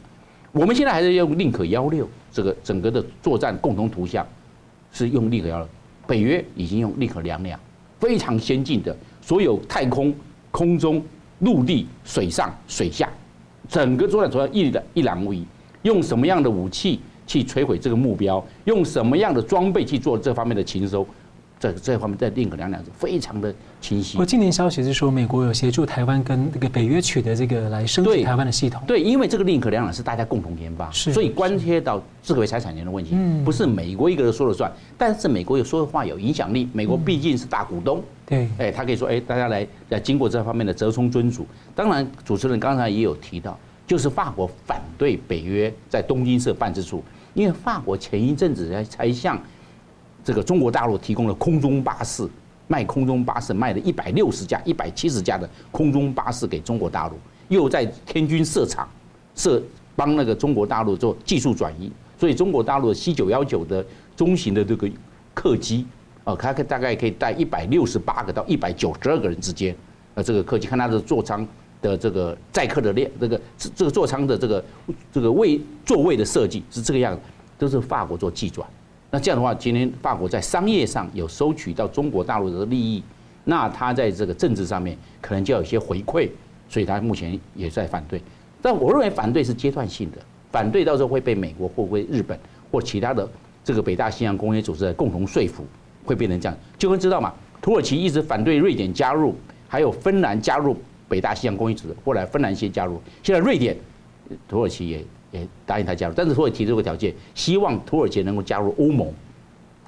[0.52, 4.24] 我们现在还是用宁可幺六这个整个的作战共同图像，
[4.92, 5.68] 是用宁可幺六，
[6.06, 7.58] 北约已经用宁可两两。
[7.98, 10.14] 非常先进的，所有太空、
[10.52, 11.02] 空中、
[11.40, 13.08] 陆地、水上、水下，
[13.68, 15.44] 整个作战主要一的一览无遗。
[15.82, 18.44] 用什么样的武器去摧毁这个目标？
[18.64, 21.06] 用什么样的装备去做这方面的情收。
[21.60, 24.18] 这这方面，在另可两两是非常的清晰。
[24.18, 28.82] 我今年消息是说，美国有协助台湾跟这个北约取得这个来升级台湾的系统。
[28.84, 34.72] 对，因为这个另可两两是大家共同研发，所以关切到智慧财产权的问题，不是美国一个人说了算。
[34.98, 38.02] 但是美国有说的话有影响力，美国毕竟是大股东。
[38.26, 41.46] 对，哎，他可以说，哎，大家来来经过这方面的折冲遵守。
[41.76, 43.56] 当然，主持人刚才也有提到，
[43.92, 49.38] 就是法国反对北约在东京设办事处，因为法国前一阵子才才向。
[50.24, 52.26] 这个中国大陆提供了空中巴士，
[52.68, 57.18] 卖空中巴士卖了一百六十架、一百七十架的空中巴士给中国大陆，
[57.50, 58.88] 又在天津设厂，
[59.34, 59.62] 设
[59.94, 63.84] 帮那个中国大陆做技术转移，所以中国大陆的 C 九幺九的
[64.16, 64.88] 中型的这个
[65.34, 65.86] 客机，
[66.24, 69.76] 啊，它可大概可以带一百六十八个到一百九十二个人之间，
[70.14, 71.46] 呃，这个客机看它的座舱
[71.82, 73.40] 的这个载客的量，这个
[73.74, 74.64] 这个座舱的这个
[75.12, 77.20] 这个位座位的设计是这个样子，
[77.58, 78.66] 都是法国做技转。
[79.10, 83.02] 那这样的话，今天法国在商业上有收取到中国大陆的利益，
[83.44, 86.30] 那他在这个政治上面可能就要有些回馈，
[86.68, 88.22] 所以他目前也在反对。
[88.62, 90.18] 但我认为反对是阶段性的，
[90.50, 92.38] 反对到时候会被美国或会日本
[92.70, 93.28] 或其他的
[93.64, 95.66] 这个北大西洋公约组织的共同说服，
[96.04, 96.56] 会变成这样。
[96.78, 99.34] 就会知道嘛，土耳其一直反对瑞典加入，
[99.68, 100.76] 还有芬兰加入
[101.12, 103.76] 北大西洋公约组织，后来芬兰先加入，现在瑞典、
[104.48, 105.04] 土耳其也。
[105.32, 109.10] 也答应他加入，但是土耳其提这个条件，希望土耳其能够加入欧盟。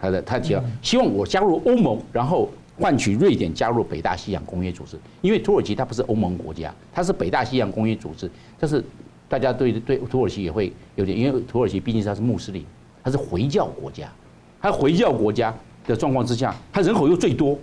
[0.01, 4.97] 他的他提了，希望我加入欧盟，然后换取瑞典加入北大西洋公约组织。
[5.21, 8.31] 因为土耳其它不是欧盟国家，它是北大西洋公约组织。
[8.59, 8.83] 但是
[9.29, 12.65] 大家对对土耳其也会有点，因为土耳其毕竟是它是穆斯林，
[13.03, 14.11] 它是回教国家，
[14.63, 15.55] 它回教国家
[15.87, 17.59] 的状况之下，它人口又最多。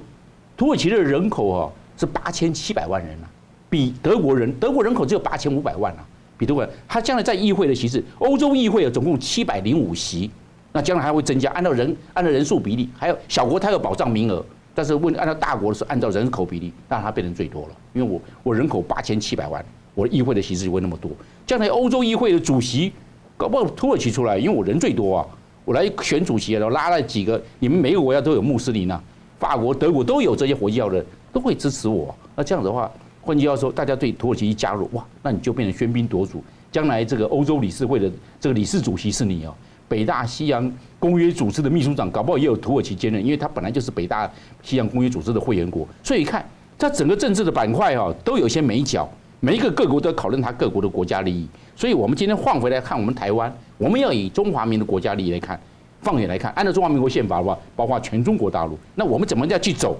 [0.55, 3.25] 土耳其的人口哦是八千七百万人啊，
[3.71, 6.05] 比德国人德国人口只有八千五百万啊。
[6.37, 10.29] 比德国人，他将来在议会的席次，欧洲议会啊总共七百零五席，
[10.71, 21.11] 那将来还会增加，按照人按照人数比例，还有小国它有保障名额，但是问按照大国的是按照人口比例，那它变成最多了，因为我我人口八千七百万，我的议会的席次就会那么多，
[21.45, 22.91] 将来欧洲议会的主席
[23.37, 25.27] 搞不好土耳其出来，因为我人最多啊，
[25.63, 28.99] 我来选主席，然后拉了几个，你们每个国家都有穆斯林啊，
[29.37, 32.91] 法国、德国都有这些回教的，都会支持我，那这样的话。
[33.21, 36.43] 换句话说，大家对土耳其一加入，哇，那你就变成喧宾夺主。
[36.71, 39.53] 将来这个欧洲理事会的这个理事主席是你哦，
[39.87, 44.29] 北大西洋公约组织的秘书长，搞不好也有土耳其兼任，因为他本来就是北大
[44.63, 45.87] 西洋公约组织的会员国。
[46.01, 46.43] 所以你看，
[46.79, 49.07] 它整个政治的板块哈，都有些眉角，
[49.39, 51.47] 每一个各国都要考虑它各国的国家利益。
[51.75, 55.59] 所以我们今天换回来看，我们台湾，我们要以中华民的国家利益来看，
[56.01, 59.95] 放眼来看，按照中华民国宪法的话，包括全中国大陆，那我们怎么样去走？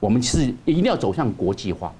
[0.00, 1.90] 我们是一定要走向国际化。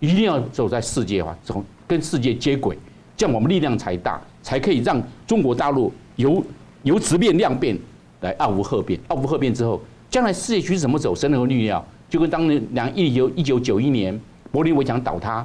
[0.00, 2.76] 一定要走在世界化，走跟世界接轨，
[3.16, 6.44] 这样我们力量才大，才可以让中国大陆由
[6.82, 7.78] 由质变量变
[8.20, 9.80] 来傲无贺变，傲无贺变之后，
[10.10, 11.84] 将来世界局势怎么走，谁能够预料？
[12.08, 14.18] 就跟当年两一九一九九一年
[14.52, 15.44] 柏林围墙倒塌，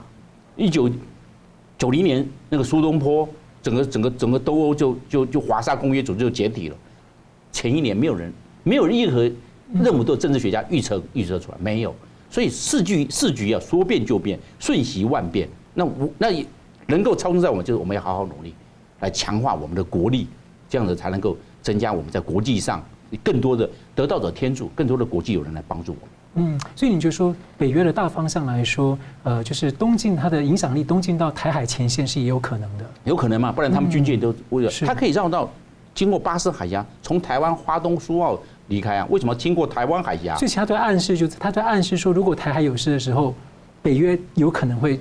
[0.56, 0.90] 一九
[1.78, 3.28] 九零年那个苏东坡，
[3.62, 6.76] 整个整个整个东欧就就就华沙公约组织就解体了。
[7.52, 8.32] 前一年没有人，
[8.64, 9.32] 没有任何
[9.74, 11.96] 任何的政治学家预测预测出来，没有。
[12.30, 15.48] 所以世局世局要说变就变，瞬息万变。
[15.74, 16.46] 那我那也
[16.88, 18.54] 能够操纵在我们，就是我们要好好努力，
[19.00, 20.28] 来强化我们的国力，
[20.70, 22.84] 这样子才能够增加我们在国际上
[23.24, 26.10] 更多的得道者天助，更多的国际友人来帮助我们。
[26.36, 33.52] 嗯，所以你就说北约的大方向来说，呃，就是东进它的影响力东进到台海前线是也有可能的，有可能嘛？
[33.52, 35.50] 不然他们军舰都为了，它可以绕到
[35.96, 38.39] 经过巴士海峡，从台湾花东苏澳
[38.70, 39.06] 离开啊？
[39.10, 40.36] 为什么经过台湾海峡？
[40.36, 43.36] 所以其他在暗示，就是他在暗示说，如果台海有事的时候，
[43.82, 45.00] 北约有可能会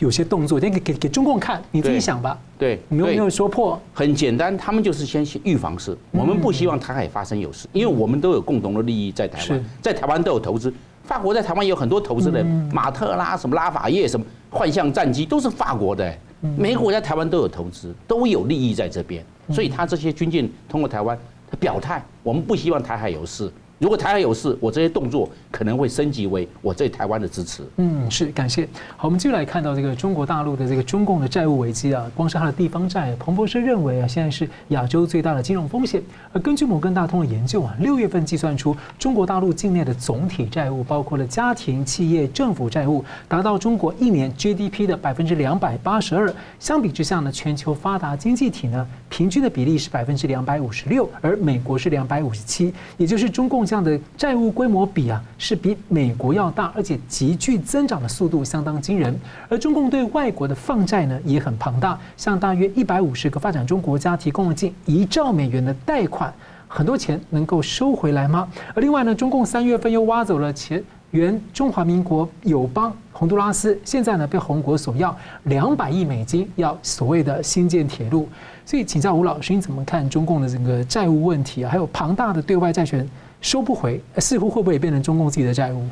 [0.00, 2.36] 有些动作，给给给中共看，你自己想吧。
[2.58, 3.80] 对，没有没有说破。
[3.92, 5.96] 很简单，他们就是先预防事。
[6.10, 10.72] 我们不希望台海发生有事，因为我们都有共同的利益在台湾，在台湾都有投资。
[11.04, 16.14] 法国在台湾也有很多投资的，马特拉、什么拉法叶、什么幻象战机都是法国的。
[16.58, 23.52] 每个国家台湾都有投资，都有利益在这边，所以他这些军舰通过台湾，他表态，我们不希望台海有事。
[23.80, 27.62] 如果台海有事，我这些动作可能会升级为我对台湾的支持。
[27.76, 28.66] 嗯，是感谢。
[28.96, 36.00] 好，我们继续来看到这个中国大陆的这个中共的债务危机啊，光是它的地方债，彭博社认为啊，现在是亚洲最大的金融风险。
[36.32, 46.32] 而根据摩根大通的研究啊，六月份计算出中国大陆境内的总体债务，包括了家庭、企业、政府债务，达到中国一年 GDP 的百分之两百八十二。
[46.60, 53.63] 相比之下呢，全球发达经济体呢，平均的比例是百分之两百五十六，而美国是两百五十七，也就是中共。
[53.64, 59.14] 这样的债务规模比啊，是比美国要大，而且急剧增长的速度相当惊人。
[59.48, 66.32] 而中共对外国的放债呢，也很庞大，向大约一百五十个发展中国家提供了近一兆美元的贷款，
[66.68, 68.48] 很多钱能够收回来吗？
[68.74, 78.28] 而另外呢，中共三月份又挖走了前原中华民国友邦洪都拉斯，现在呢被红国索要两百亿美金，要所谓的新建铁路。
[78.66, 81.70] 所以请教吴老师，你怎么看中共的这个债务问题啊？
[81.70, 83.08] 还有庞大的对外债权？
[83.44, 85.86] 收不回，似乎会不会变成中共自己的债务？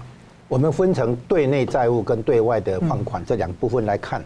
[0.49, 4.25] 我们分成对内债务跟对外的放款这两部分来看。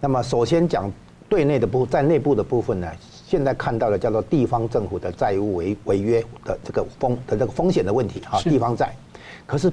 [0.00, 0.90] 那么首先讲
[1.28, 2.88] 对内的部，在内部的部分呢，
[3.28, 8.92] 现在看到的叫做地方政府的债务违违约的这个风的这个风险的问题哈，地方债。
[9.46, 9.72] 可是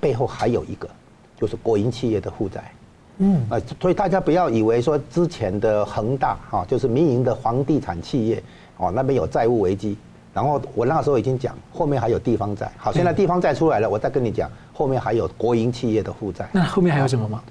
[0.00, 0.88] 背后还有一个，
[1.36, 2.72] 就是国营企业的负债。
[3.18, 8.40] 嗯啊，所以大家不要以为说之前的恒大哈，就是民营的房地产企业
[8.76, 9.98] 哦，那边有债务危机。
[10.36, 12.70] 然后我那时候已经讲，后面还有地方债。
[12.76, 16.46] 好，现在地方债出来了，我再跟你讲，后面还有国营企业的负债。
[16.52, 17.42] 那后面还有什么吗？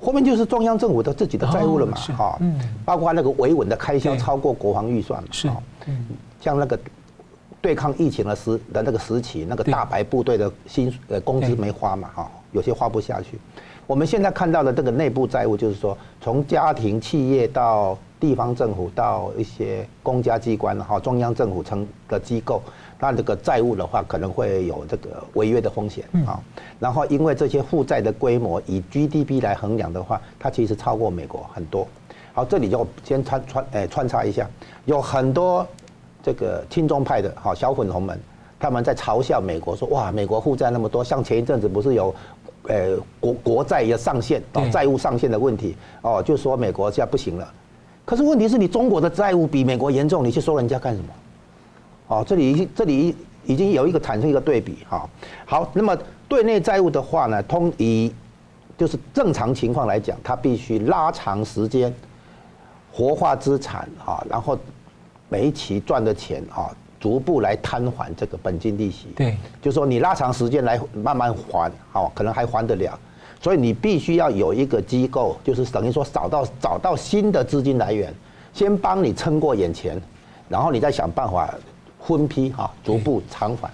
[0.00, 2.38] 后面就是中央政府的自己的债务了嘛，哈，
[2.84, 5.50] 包括那个维稳的开销超过国防预算嘛，是，
[6.40, 6.78] 像那个
[7.60, 13.36] 对抗疫情的时的那个时期，那个大白部队的薪呃工资没花嘛，哈，有些花不下去。
[13.84, 22.60] 我们现在看到的这个内部债务，就是说从家庭企业到地方政府到一些公家机关哈，中央政府成的机构，
[22.98, 26.40] 那这个债务的话，可能会有这个违约的风险啊。
[26.80, 31.86] 然后因为这些负债的规模以 GDP 来衡量的话，它其实超过美国很多。
[32.32, 34.48] 好，这里就先穿穿诶穿插一下，
[34.84, 35.66] 有很多
[36.22, 38.18] 这个亲中派的哈小粉红们，
[38.58, 42.14] 他们在嘲笑美国说哇，美国负债那么多，像前一阵子不是有
[42.64, 47.48] 呃国国债要上限哦，债务上限的问题哦，就说美国现在不行了。
[48.08, 51.08] 可是问题是你中国的债务比美国严重，你去收人家干什么？
[52.06, 55.06] 哦，这里这里已经有一个产生一个对比哈。
[55.44, 55.94] 好，那么
[56.26, 58.10] 对内债务的话呢，通以
[58.78, 61.94] 就是正常情况来讲，它必须拉长时间，
[62.90, 64.58] 活化资产啊，然后
[65.28, 69.08] 每一期赚的钱啊，逐步来摊还这个本金利息。
[69.14, 72.98] 对，就是说你拉长时间来慢慢还，好，可能还还得了。
[73.40, 78.12] 所以你必须要有一个机构，就是等于说找到找到新的资金来源，
[78.52, 80.00] 先帮你撑过眼前，
[80.48, 81.54] 然后你再想办法
[82.00, 83.70] 分批哈逐步偿还。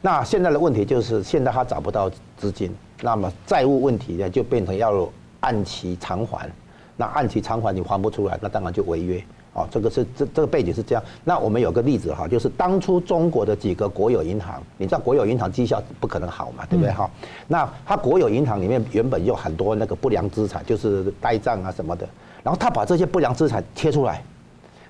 [0.00, 5.08] 那现在的问题就是现在他找不到资金，那么债务问题呢就变成要
[5.40, 6.48] 按期偿还，
[6.96, 9.22] 那按期偿还你还不出来，那当然就违约。
[9.54, 11.02] 哦，这个是这这个背景是这样。
[11.22, 17.08] 那我们有个例子哈，就是当初中国的几个国有银行，你知道国有银行绩效不可能好嘛，对不对哈？
[17.46, 22.06] 那它国有银行里面原本有很多那个不良资产，就是呆账啊什么的，
[22.42, 24.22] 然后他把这些不良资产切出来，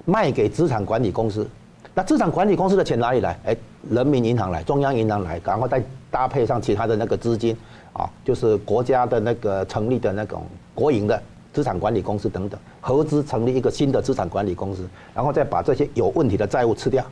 [0.06, 1.46] 卖给资产管理公司。
[1.92, 3.38] 那资产管理公司的钱哪里来？
[3.44, 3.56] 哎，
[3.90, 7.54] 人民银行来，中央银行来，然后再搭配上其他的那个资金，
[7.92, 10.42] 啊，就是国家的那个成立的那种
[10.74, 11.22] 国营的。
[11.54, 17.04] 资产管理公司等等，合资成立一个新的资产管理公司，然后再把这些有问题的债务吃掉，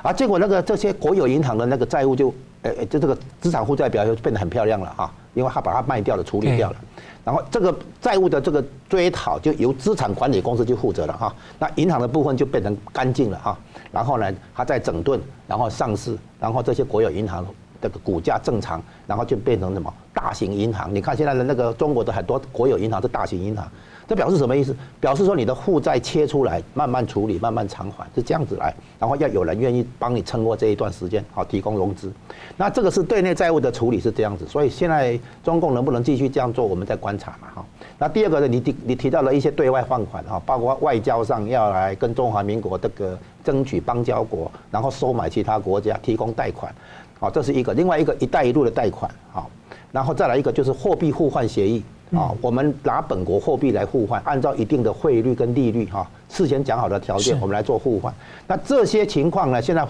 [0.00, 2.32] 啊，结果那个这些国有银行的那个债务就，
[2.62, 6.76] 呃，就这个资产负债表就变得很漂亮了哈，因为他把它卖掉了，处理掉了，
[7.24, 13.58] 然后这个债务的这个追讨就由资产管理公司去负责了哈，那银行的部分就变成干净了哈，
[13.90, 17.44] 然后呢，它再整顿，然后上市，然后这些国有银行
[17.80, 20.94] 这个股价正常，然后就变成什么大型银行？
[20.94, 23.66] 你看现在的那个中国的很多国有银行是大型银行。
[24.08, 24.74] 这表示什么意思？
[24.98, 28.74] 表示说你的负债切出来，慢慢处理，慢慢偿还，是这样子来。
[28.98, 32.12] 然后要有人愿意帮你撑过这一段时间，好提供融资。
[32.56, 34.44] 那这个是对内债务的处理是这样子。
[34.48, 37.64] 所以现在中共能不能继续这样做，我们在观察嘛，哈。
[37.98, 46.74] 那第二个呢，你提你提到了一些对外放款，哈，包括外交上要来跟中华民国这个争取邦交国，然后收买其他国家提供贷款，
[47.20, 47.74] 好，这是一个。
[47.74, 49.50] 另外一个“一带一路”的贷款，好，
[49.92, 51.84] 然后再来一个就是货币互换协议。
[52.12, 58.12] 啊，我们拿本国货币来互换，按照一定的汇率跟利率哈，事先讲好的条件，我们来做互换。
[58.48, 59.86] 那这些情况呢，现在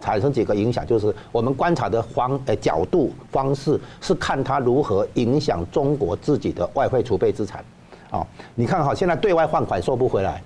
[0.00, 7.64] 产生几个影响，就是我们观察的方呃角度方式是看它如何影响中国自己的外汇储备资产。
[8.10, 10.42] 啊，你看哈，现在对外换款收不回来，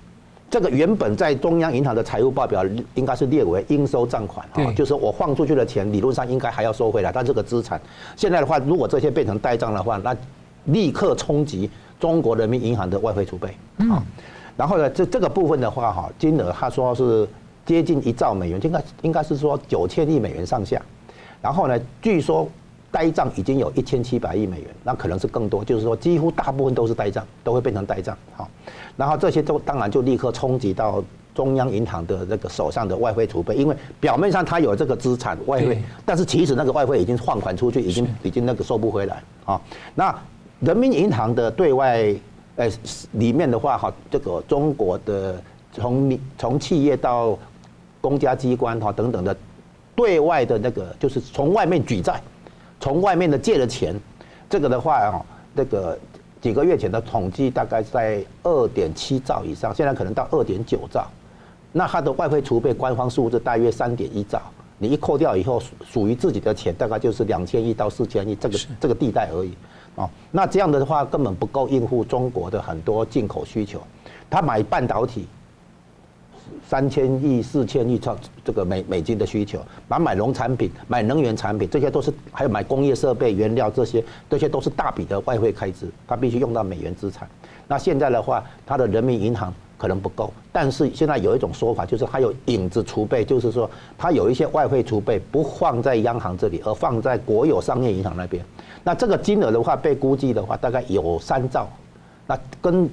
[0.49, 2.63] 这个原本在中央银行的财务报表
[2.95, 7.79] 应该是列为应收账款啊，就是我放出去的钱理论上应该还要收回来，但这个资产
[8.15, 10.15] 现在的话，如果这些变成呆账的话，那
[10.65, 11.69] 立刻冲击
[11.99, 13.49] 中国人民银行的外汇储备。
[13.89, 14.01] 啊，
[14.55, 17.27] 然后呢，这这个部分的话哈，金额他说是
[17.65, 20.81] 接近一兆美元，应该应该是说九千亿美元上下。
[21.41, 22.47] 然后呢，据说
[22.91, 28.17] 呆账已经有一千七百亿美元，那可能是更多，就是说几乎大部分都是呆账，都会变成呆账。
[28.35, 28.49] 好，
[28.95, 31.03] 然后这些都当然就立刻冲击到
[31.35, 39.61] 中央银行的那个手上的外汇储备，因为表面上它有这个资产外汇，但是其实那个外汇已经放款出去，已经已经那个收不回来啊。
[39.93, 40.15] 那
[40.61, 42.15] 人民银行的对外，
[42.55, 42.67] 呃，
[43.11, 45.39] 里面的话哈，这个中国的
[45.71, 47.37] 从民从企业到
[48.01, 49.35] 公家机关哈等等的
[49.95, 52.19] 对外的那个，就是从外面举债，
[52.87, 53.93] 从外面的借的钱，
[54.49, 55.19] 这个的话啊，
[55.53, 55.99] 这个
[56.39, 61.05] 几个月前的统计大概在二点七兆以上，现在可能到二点九兆，
[61.73, 64.41] 那它的外汇储备官方数字大约三点一兆，
[64.77, 69.51] 你一扣掉以后，属于自己的钱大概就是两千亿到四千亿这个这个地带而已。
[69.95, 73.81] 哦，那这样的话根本不够应付中国的很多进口需求。
[74.29, 75.27] 他买半导体
[76.67, 87.27] 三千亿、四千亿超这个美美金的需求，买买农产品、买能源产品，这些都是还有买工业设备、原料这些，这些都是大笔的外汇开支，他必须用到美元资产。
[87.67, 98.43] 那现在的话，他的人民银行可能不够，但是现在有一种说法，就是它有影子储备，就是说他有一些外汇储备不放在央行这里，而放在国有商业银行那边。
[98.83, 101.69] 那这个金额的话，被估计的话，大概有三兆，
[102.25, 102.89] 那跟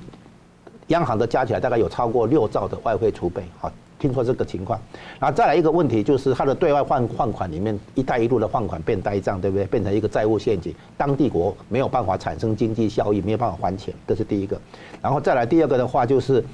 [0.88, 3.42] 央行的加起来，大概有超过六兆的外汇储备。
[3.58, 4.80] 好，听说这个情况。
[5.18, 9.64] 然后再来一个问题，就是它的对外换换款里面，“一带一路”的换款变呆账，对不对？
[9.66, 14.60] 变成一个债务陷阱，当地国没有办法产生经济效益，没有办法还钱，这是第一个。
[15.00, 16.44] 然后再来第二个的话，就是。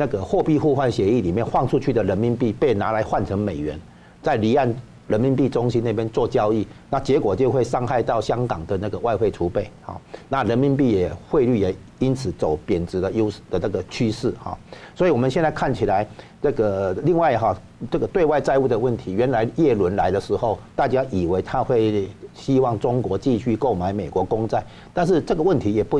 [0.00, 3.76] 那个货币互换协议里面换出去的人民币被拿来换成美元，
[4.22, 4.72] 在离岸
[5.08, 14.56] 人民币中心那边做交易，那结果就会伤害到香港的那个外汇储备，好，那人民币也汇率也因此走贬值的优势的这个趋势，哈，
[14.94, 16.06] 所以我们现在看起来，
[16.42, 17.58] 这个另外哈，
[17.90, 25.98] 这个对外债务的问题，原来叶伦来的时候，大家以为他会希望中国继续购买美国公债，但是这个问题也不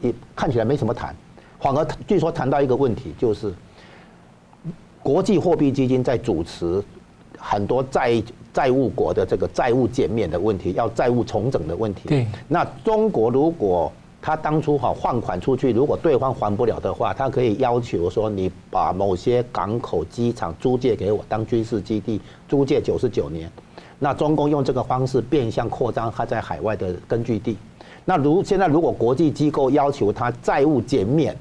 [0.00, 1.14] 也看起来没什么谈。
[1.60, 3.52] 反而据说谈到一个问题，就是
[5.02, 6.82] 国际货币基金在主持
[7.38, 8.22] 很多债
[8.52, 12.08] 债务国的这个债务减免的问题，要债务重整的问题。
[12.08, 12.26] 对。
[12.48, 23.50] 那中国如果他当初哈换款出去，如果对方还不了的话，他可以要求说，你把某些港口、机场租借给我当军事基地，租借九十九年。
[24.00, 27.56] 那中共用这个方式变相扩张他在海外的根据地。
[28.04, 31.36] 那如现在如果国际机构要求他债务减免，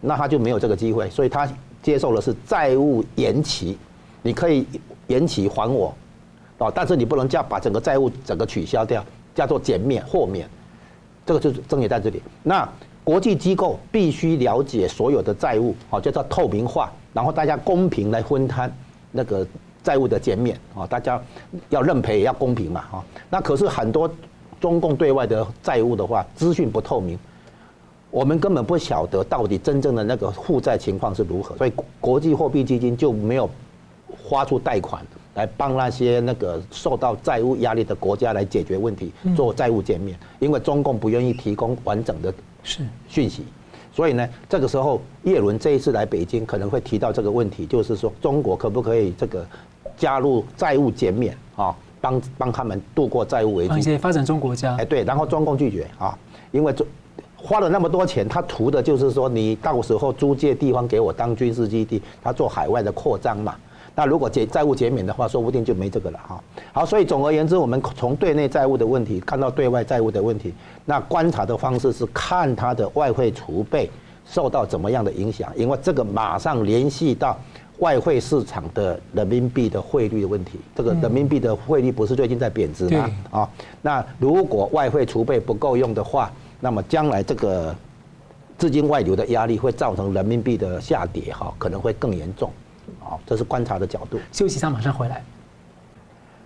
[0.00, 1.48] 那他就没有这个机会，所以他
[1.82, 3.76] 接受的是债务延期，
[4.22, 4.66] 你可以
[5.08, 5.94] 延期还我，
[6.58, 9.04] 哦，但是你不能叫把整个债务整个取消掉，
[9.34, 10.48] 叫做减免豁免，
[11.26, 12.22] 这个就是争议在这里。
[12.42, 12.66] 那
[13.04, 18.72] 国际机构必须了解所有的债务，哦，叫做透明化，然后大家公平来分摊
[19.10, 19.46] 那个
[19.82, 21.20] 债务的减免，啊，大家
[21.70, 23.04] 要认赔也要公平嘛，哈。
[23.30, 24.10] 那可是很多
[24.60, 27.18] 中共对外的债务的话，资讯不透明。
[28.10, 33.48] 我们根本不晓得到底真正的那个负债情况是如何，所以国际货币基金就没有
[34.28, 35.04] 发出贷款
[35.34, 42.32] 来帮那些那个受到债务压力的国家来解决问题，做债务减免，因为中共不愿意提供完整的
[43.08, 43.44] 讯息，
[43.92, 49.46] 所以呢，这个时候叶伦这一次来北京可能会提到这个问题，就是说中国可不可以这个
[49.96, 53.78] 加入债务减免啊，帮帮他们度过债务危机。
[53.78, 54.74] 一些发展中国家。
[54.76, 56.18] 哎，对，然后中共拒绝啊，
[56.50, 56.86] 因为中
[57.36, 63.54] 花了那么多钱，他图的就是说你到时候租借地方给我当军事基地，他做海外的扩张嘛。
[63.98, 66.40] 那如果减债务减免的话，说不定就没这个了哈。
[66.72, 73.90] 好，所以总而言之，我们从对内债务的问题看到对外债务的问题，那观察的方式是看它的外汇储备
[74.24, 77.36] 受到怎么样的影响，因为这个马上联系到
[77.78, 80.60] 外汇市场的人民币的汇率的问题。
[80.76, 83.10] 这个人民币的汇率不是最近在贬值吗？
[83.32, 83.50] 啊，
[83.82, 86.30] 那如果外汇储备不够用的话，
[86.60, 87.74] 那么将来这个
[88.56, 92.48] 资金外流的压力会造成人民币的下跌哈，可能会更严重。
[93.08, 94.18] 好，这是观察的角度。
[94.30, 95.22] 休息一下，马上回来。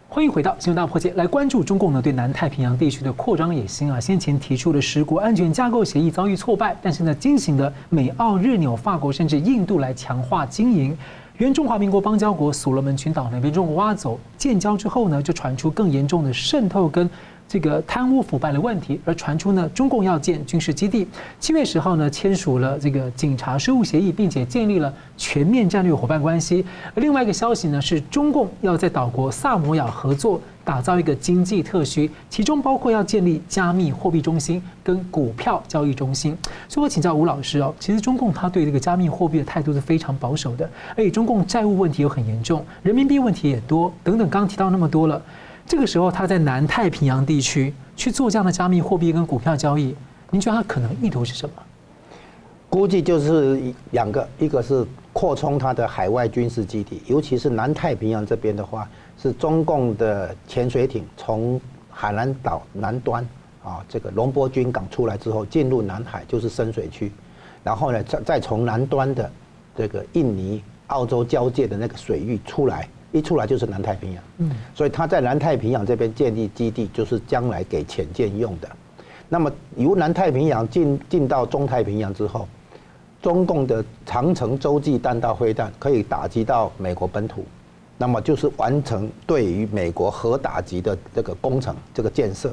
[0.09, 3.99] 欢迎回到新闻大破解，来关注中共呢对南太平洋地区的扩张野心啊。
[3.99, 10.97] 先前提出的十国安全架构协议遭遇挫败，但是呢，进行的美、澳、日、纽、法国甚至印度来强化经营。
[11.39, 17.11] 原中华民国邦交国所罗门群岛呢被中国挖走建交之后呢，就传出更严重的渗透跟。
[17.53, 21.07] 这个贪污腐败的问题，而传出呢，中共要建军事基地。
[21.39, 26.65] 七月十号呢，签署了这个警察事务协议，并且建立了全面战略伙伴关系。
[26.95, 36.35] 而另外一个消息呢，是中共要在岛国萨摩亚合作打造一个经济特区，其中包括要建立加密货币中心跟股票交易中心。
[36.71, 45.21] 所以我请教吴老师哦，其实中共他对这个加密货币的态度是非常保守的，而且中共债务问题又很严重，人民币问题也多，等等，刚刚提到那么多了。
[45.67, 49.95] 这个时候，他在南太平洋地区去做这样的加密货币跟股票交易，
[50.31, 51.55] 您觉得他可能意图是什么？
[52.69, 53.61] 估计就是
[53.91, 58.89] 两个，一个是扩充他的海外军事基地，尤其是南太平洋这边的话，
[59.21, 61.61] 是中共的潜水艇从
[61.91, 63.27] 海南岛南端
[63.63, 67.13] 啊，这个龙波军港出来之后，进入南海就是深水区，
[67.63, 69.31] 然后呢，再再从南端的
[69.77, 72.89] 这个印尼、澳洲交界的那个水域出来。
[73.13, 78.69] 一出来就是南太平洋，嗯，所以他在南太平洋这边建立基地，就是将来给潜舰用的。
[79.29, 82.49] 那么由南太平洋进进到中太平洋之后，
[83.21, 87.45] 中共的长城洲际弹道飞弹可以打击到美国本土，
[87.99, 92.53] 那么就是完成对于美国核打击的这个工程、这个建设。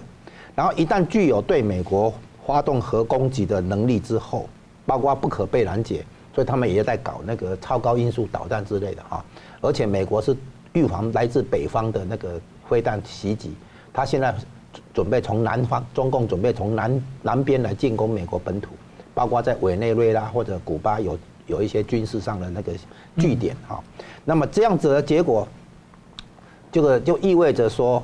[0.55, 2.13] 然后一旦具有对美国
[2.45, 4.49] 发动核攻击的能力之后，
[4.85, 9.23] 包括不可被拦截，所以他们也在搞那个超高音速导弹之类的哈。
[9.61, 10.35] 而且美国是
[10.73, 13.53] 预防来自北方的那个飞弹袭击，
[13.91, 14.33] 他现在
[14.93, 18.69] 准备从南方，中共准备从南南边来进攻美国本土，
[19.13, 21.17] 包括在委内瑞拉或者古巴有
[21.47, 22.73] 有一些军事上的那个
[23.17, 23.83] 据点哈。
[24.23, 25.47] 那么这样子的结果，
[26.71, 28.01] 这个就意味着说，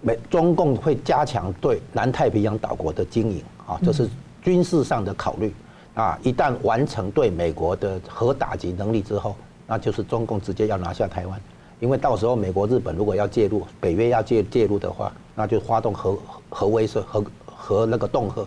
[0.00, 4.08] 美中共会加强对南太平洋岛国的经营啊，这是
[4.42, 5.52] 军事上的考虑
[5.94, 6.18] 啊。
[6.22, 9.36] 一旦完成对美国的核打击能力之后。
[9.72, 11.40] 那就是中共直接要拿下台湾，
[11.78, 16.18] 因为到时候美国、日本如果要介入，北约要介介入的话，那就发动核
[16.48, 18.44] 核威慑、核核那个恫吓，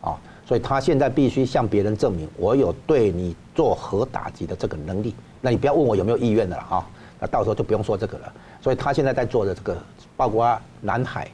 [0.00, 5.14] 啊，所以他现在必须向别人证明我有对你做核打击的这个能力。
[5.40, 6.84] 那你不要问我有没有意愿的了哈，
[7.20, 8.32] 那到时候就不用说这个了。
[8.60, 9.78] 所以他现在在做的这个，
[10.16, 11.30] 包括南海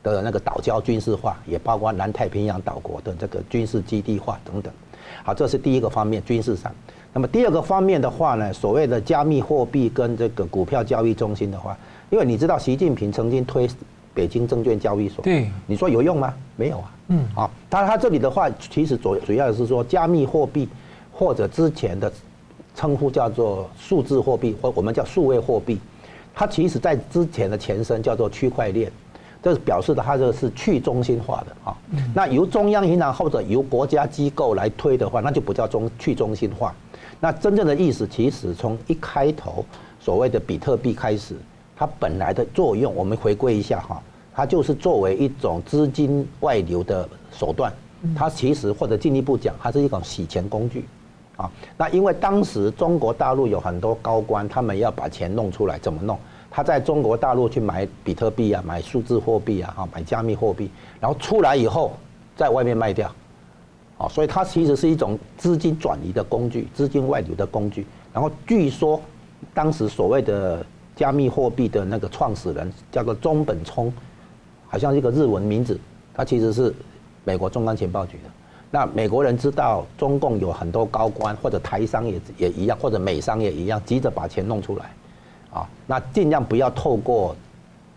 [0.00, 4.72] 的那个岛礁军事化，也包括南太平洋岛国的这个军事基地化等等。
[5.22, 6.72] 好，这是第一个方面，军事上。
[7.12, 11.76] 那么第二个方面的话呢，所谓的加密货币跟这个股票交易中心的话，
[12.10, 13.68] 因为你知道习近平曾经推
[14.12, 16.34] 北京证券交易所，对，你说有用吗？
[16.56, 20.68] 没有啊，嗯，啊，他他这里的话，其实主主要是说加密货币
[21.10, 22.12] 或者之前的
[22.74, 25.80] 称呼叫做数字货币或我们叫数位货币，
[26.34, 28.92] 它其实在之前的前身叫做区块链，
[29.46, 31.76] 这是表示的它这个是去中心化的啊。
[32.12, 36.74] 那由中央银行或者由国家机构来推的话，那就不叫中去中心化。
[37.20, 39.64] 那真正的意思，其实从一开头
[40.00, 41.36] 所谓的比特币开始，
[41.76, 44.02] 它本来的作用，我们回归一下哈，
[44.34, 47.72] 它就是作为一种资金外流的手段。
[48.16, 50.84] 它其实或者进一步讲，它是一种洗钱工具，
[51.36, 56.18] 啊，那因为当时中国大陆有很多高官，他们要把钱弄出来，怎么弄？
[56.56, 61.92] 他在中国大陆去买比特币啊，买数字货币啊，哈，买加密货币，然后出来以后，
[62.34, 63.14] 在外面卖掉。
[63.98, 67.86] 啊，所以它其实是一种资金转移的工具，资金外流的工具。
[68.10, 68.98] 然后据说，
[69.52, 73.92] 当时所谓的加密货币的那个创始人叫做中本聪，
[74.66, 75.78] 好像一个日文名字，
[76.14, 76.74] 他其实是
[77.24, 78.30] 美国中央情报局的。
[78.70, 84.90] 那美国人知道中共有很多高官或者台商也也一样，或者美商也一样，急着把钱弄出来，
[85.50, 87.34] 啊，那尽量不要透过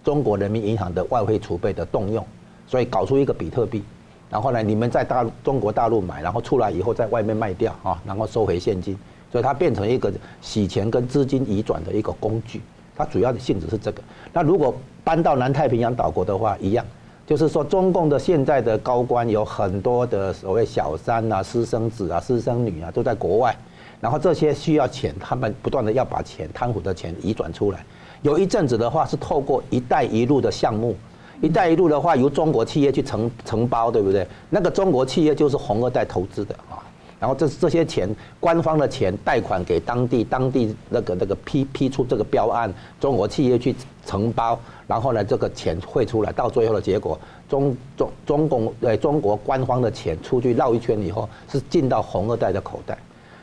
[0.03, 2.25] 中国人民银行的外汇储备的动用，
[2.67, 3.83] 所以搞出一个比特币。
[4.29, 8.95] 然后呢，你们在大陆中国大陆买，然后出来以后在外面卖掉啊，然后收回现金，
[9.31, 12.61] 所以它变成一个洗钱跟资金移转的一个工具。
[12.95, 14.01] 它主要的性质是这个。
[14.31, 16.85] 那如果搬到南太平洋岛国的话，一样，
[17.25, 23.55] 就是说中共的现在的高官有很多的所谓小三啊、私生子啊、私生女啊，都在国外，
[24.01, 27.85] 然后这些需要钱，他们不断的要把钱贪腐的钱移转出来。
[28.21, 30.95] 有一阵子的话是透过“一带一路”的项目
[31.41, 34.27] ，“一带一路”的话由中国企业去承承包，对不对？
[34.49, 36.83] 那个中国企业就是红二代投资的啊。
[37.19, 43.75] 然后这这些钱，官方的钱贷款给当地，当地那个那个批批出这个标案，中国企业去
[44.05, 47.19] 承包，然后呢这个钱汇出来，到最后的结果，
[47.49, 52.97] 中中中共呃中国官方的钱出去绕一圈以后，是进到红二代的口袋，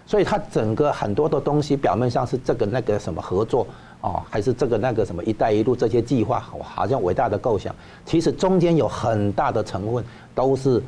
[0.07, 3.67] 所以它整个很多的东西表面上是这个那个什么合作。
[4.03, 10.81] 哦，还是这个那个什么“一带一路”这些计划，好像伟大的构想，其实中间有很大的成分都是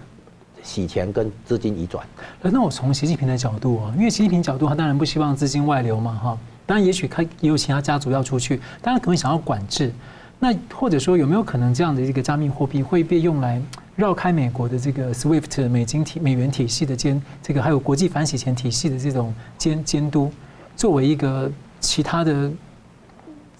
[0.62, 2.06] 洗钱跟资金移转。
[2.42, 9.90] 那我从习近平的角度啊，因为习近平角度他当然不希望资金外流嘛，哈，当然也许他也有其他家族要出去，当然可能想要管制。
[10.38, 13.60] 那或者说有没有可能这样的一个加密货币会被用来
[13.98, 20.30] 绕开美国的这个 SWIFT 美金体美元体系的监，这个还有国际反洗钱体系的这种监监督，
[20.76, 22.50] 作为一个其他的。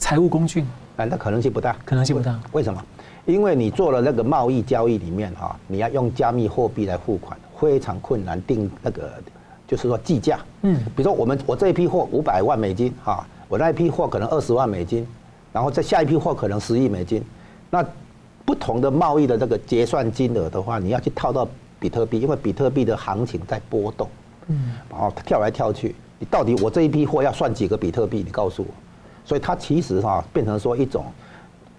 [0.00, 0.64] 财务工具，
[0.94, 2.38] 那可能性不大，可能性不大。
[2.52, 2.80] 为什么？
[3.26, 9.12] 因为你做了那个贸易交易里面哈，你要用加密货币来付款，非常困难定那个，
[9.66, 10.38] 就是说计价。
[10.62, 15.04] 嗯，比如说我们我这一批货五百万美金哈，我那一批货可能二十万美金，
[15.52, 17.20] 然后再下一批货可能十亿美金，
[17.68, 17.84] 那
[18.48, 21.46] 不同的贸易的这个结算金额的话，你要去套到
[21.78, 24.08] 比特币，因为比特币的行情在波动，
[24.46, 28.22] 嗯，然后跳来跳去，你到底我这一批货要算几个比特币？
[28.24, 28.68] 你告诉我。
[29.22, 31.04] 所以它其实哈变成说一种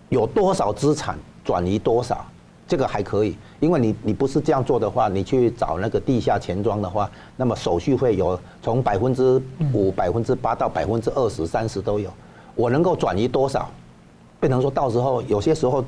[0.10, 2.24] 有多少资产转移多少，
[2.68, 9.42] 这个还可以，因为你你不是这样做的话，你去找那个地下钱庄的话，那么手续费有从百分之
[9.74, 12.12] 五、百分之八到百分之二十、三十都有。
[12.54, 13.72] 我能够转移多少，
[14.40, 15.84] 变成说到时候有些时候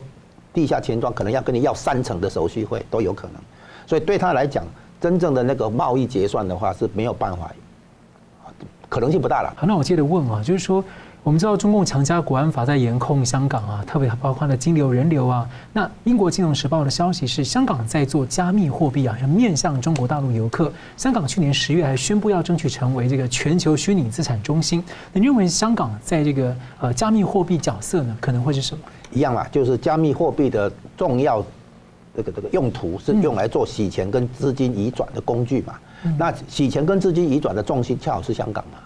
[0.54, 3.42] 地下钱庄可能要跟你要三成的手续费都有可能。
[3.88, 4.64] 所以对他来讲，
[5.00, 7.52] 真正的那个贸易结算的话是没有办法，
[8.90, 9.54] 可能性不大了。
[9.56, 10.84] 好，那我接着问啊，就是说。
[11.24, 15.48] 我们知道中共强加国安法在严控香港啊，特别包括了金流、人流啊。
[15.72, 20.74] 那英国金融时报的消息是，香港在做加密货币啊，要面向中国大陆游客。
[20.98, 24.84] 香港去年十月还宣布要争取成为这个全球虚拟资产中心。
[25.14, 28.84] 你认为香港在这个呃加密货币角色呢，可能会是什么？
[29.12, 31.44] 一样嘛，就是加密货币的重要
[32.16, 35.76] 这个这个用途是用来做洗钱跟资金移转的工具嘛。
[36.18, 38.80] 那洗钱跟资金移转的重心恰好是香港嘛。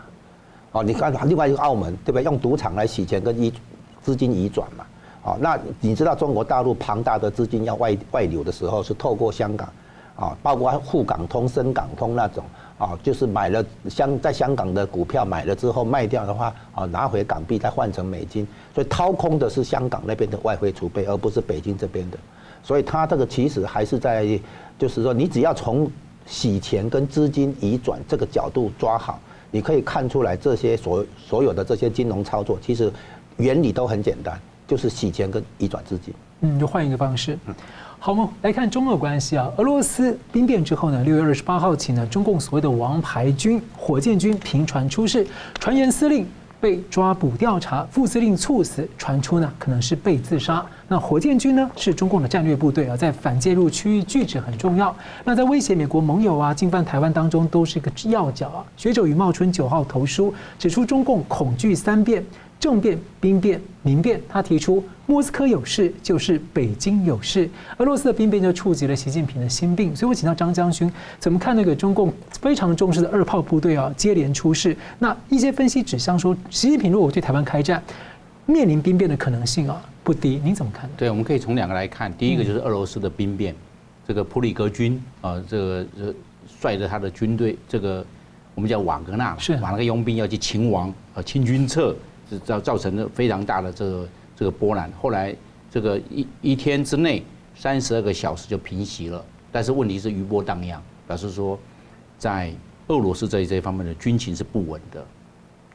[0.74, 2.24] 哦，你看另外一个澳门，对不对？
[2.24, 3.54] 用赌场来洗钱跟移
[4.02, 4.86] 资金移转嘛。
[5.24, 9.70] 哦，那你知道中国大陆庞大的资金要外外流的时候，是透过香港，
[10.16, 12.44] 啊，包括沪港通、深港通那种，
[12.78, 22.18] 啊，就是买了香在香港的股票买了之后卖掉的话，啊，拿回港币再换成美金，所以掏空的是香港那边的外汇储备，而不是北京这边的。
[22.64, 24.40] 所以它这个其实还是在，
[24.78, 25.90] 就是说你只要从
[26.26, 29.20] 洗钱跟资金移转这个角度抓好。
[29.52, 32.92] 你可以看出来，这些所所有的这些金融操作，其实
[33.38, 36.14] 原理都很简单，就是洗钱跟移转资金。
[36.42, 37.40] 嗯，就换一个方式。
[38.06, 39.52] 好，我们来看中俄关系啊。
[39.58, 45.26] 俄罗斯兵变之后呢，六月二十八号起呢，中共所谓的王牌军火箭军频传出事，
[45.60, 46.24] 传言司令。
[46.58, 50.66] 被抓捕调查，副司令猝死，传出呢可能是被自杀。
[50.88, 54.96] 那火箭军呢是中共的战略部队啊，在反介入区域拒止很重要。
[55.26, 58.66] 那在威胁美国盟友啊、进犯台湾当中都是一个要角啊。
[58.78, 62.24] 学者余茂春九号投书指出，中共恐惧三变。
[62.60, 67.48] 政变、兵变、民变，他提出莫斯科有事就是北京有事，
[67.78, 74.76] 俄罗斯的兵变就触及了习近平的心病，所以我请到张将军，怎么看那个中共非常重视的二炮部队啊，接连出事？
[74.98, 77.84] 那一些分析指向说，习近平如果对台湾开战，
[78.48, 80.90] 面临兵变的可能性啊不低，您怎么看？
[80.98, 83.54] 对，我们可以从两个来看，第一个就是俄罗斯的兵变，
[84.08, 85.86] 这个普里格军啊，这个
[86.48, 88.04] 率着他的军队，这个
[88.56, 91.96] 我们叫瓦格纳，是把那个佣兵要去擒王啊，清君侧。
[92.44, 95.36] 造造成了非常大的这个这个波澜，后来
[95.70, 97.24] 这个一一天之内
[97.56, 101.58] 三十二个小时就平息了，但是问题是余波荡漾，表示说
[102.18, 102.52] 在
[102.88, 105.06] 俄罗斯这这方面的军情是不稳的，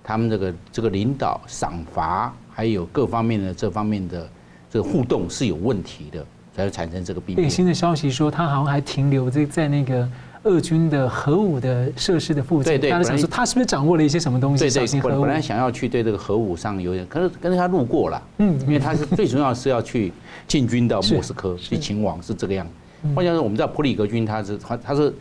[0.02, 4.28] 他们这个这个领导赏罚还有各方面的这方面的
[4.68, 7.48] 这个互动是有问题的，才会产生这个病变。
[7.48, 10.08] 最新的消息说，他好像还停留在在那个。
[10.44, 14.64] 俄军的核武的设施的附近，大家想说他是不是掌握了一些什么东西？
[14.70, 20.10] 对对，本本来想要去对这个核武上有点，可是跟着他路过了，嗯，因为他是 最重要是要去
[20.48, 22.66] 进军到莫斯科去勤王，是这个样。
[23.14, 25.12] 换句话说，我们知道普里格军他是他他是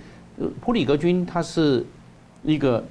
[0.61, 1.85] 普里格军，他是
[2.43, 2.81] 一个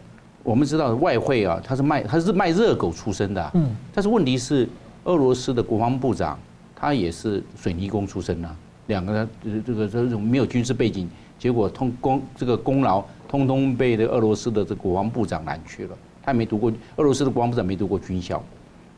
[0.42, 4.68] 我们知道外汇啊，他是卖他是卖热狗出身的，嗯，但是问题是
[5.04, 6.38] 俄罗斯的国防部长
[6.76, 8.48] 他也是水泥工出身呐，
[8.88, 9.28] 两个人
[9.64, 11.08] 这个这种没有军事背景，
[11.38, 18.42] 结果通功这个功劳通通被这个俄罗斯的这国防部长揽去了，他没读过俄罗斯的国防部长没读过军校。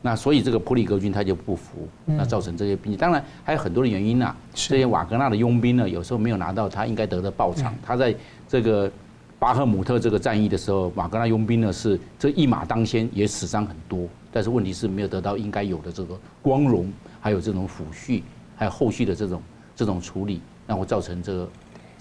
[0.03, 2.97] 那所以这个普里格军他就不服，那造成这些兵。
[2.97, 4.37] 当然还有很多的原因呐、啊。
[4.51, 7.71] 这些瓦格纳的佣兵呢，有时候没有拿到他应该得的报偿。
[7.83, 8.15] 他在
[8.47, 8.91] 这个
[9.37, 14.07] 巴赫姆特这个战役的时候，瓦格纳佣兵呢是这一马当先，也死伤很多。
[14.31, 18.23] 但是问题是没有得到应该有的这个光荣，还有这种抚恤，
[18.55, 19.41] 还有后续的这种
[19.75, 21.47] 这种处理，然后造成这个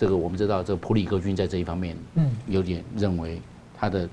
[0.01, 3.39] 这个我们知道这个普里戈军在这一方面，嗯，有点认为
[3.79, 4.09] 他的。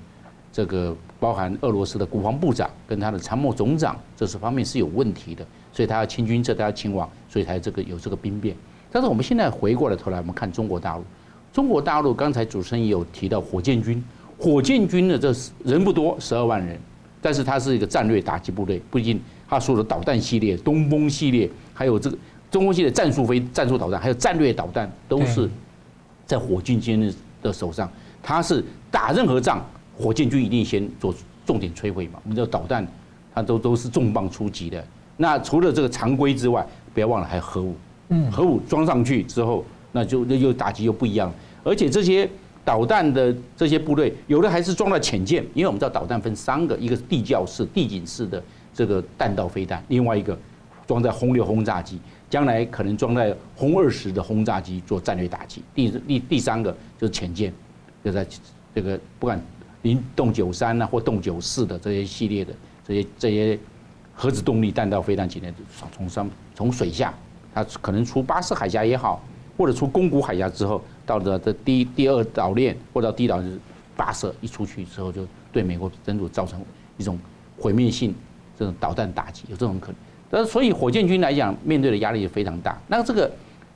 [0.50, 8.56] 这个包含俄罗斯的国防部长跟他的参谋总长，这是方面是有问题的，所以他要清军这，他要清王，所以才这个有这个兵变。
[8.90, 11.04] 但是我们现在回过了头来，我们看中国大陆，
[11.52, 14.02] 中国大陆刚才主持人也有提到火箭军，
[14.38, 15.32] 火箭军的这
[15.62, 16.76] 人不多，十二万人，
[17.20, 22.18] 但是它是一个战略打击部队，毕竟它所有的导弹系列、东风系列，还有这个
[22.50, 25.48] 中风系列战术飞战术导弹，还有战略导弹，都是
[26.28, 27.12] 在火箭军
[27.42, 27.90] 的手上，
[28.22, 29.64] 他是打任何仗。
[29.96, 31.12] 火箭军一定先做
[31.44, 32.20] 重点摧毁嘛？
[32.22, 32.86] 我们知道导弹，
[33.34, 34.84] 它都都是重磅出击的。
[35.16, 36.64] 那除了这个常规之外，
[36.94, 37.74] 不要忘了还有核武。
[38.10, 41.32] 嗯，核武装上去之后，那就那又打击又不一样。
[41.64, 42.30] 而且这些
[42.64, 48.40] 导弹的这些部队，有的还是装了潜舰，因为我们知道导弹分三个，一个是地窖式、地井式的
[48.72, 50.38] 这个弹道飞弹，另外一个
[50.86, 51.98] 装在轰六轰炸机，
[52.30, 55.62] 将来可能装在轰二十的轰炸机做战略打击。
[55.74, 57.52] 第第第三个就是潜舰，
[58.04, 58.26] 就在
[58.74, 59.40] 这个不管。
[59.82, 62.52] 零动九三啊，或动九四的这些系列的
[62.84, 63.56] 这些这些
[64.12, 65.54] 核子动力弹道飞弹，今天
[65.92, 67.14] 从上从水下，
[67.54, 69.22] 它可能出巴士海峡也好，
[69.56, 73.58] 或者出宫古海峡之后，到了这第第二岛链或者到第一岛就是
[73.96, 76.60] 发射一出去之后，就对美国本土造成
[76.96, 77.16] 一种
[77.56, 78.12] 毁灭性
[78.58, 79.96] 这种导弹打击，有这种可能。
[80.30, 82.78] 但所以火箭军来讲，面对的压力也非常大。
[82.86, 83.30] 那这个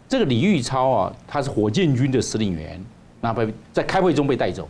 [0.08, 2.78] 这个李玉超啊，他是火箭军的司令员，
[3.20, 4.68] 那被在开会中被带走。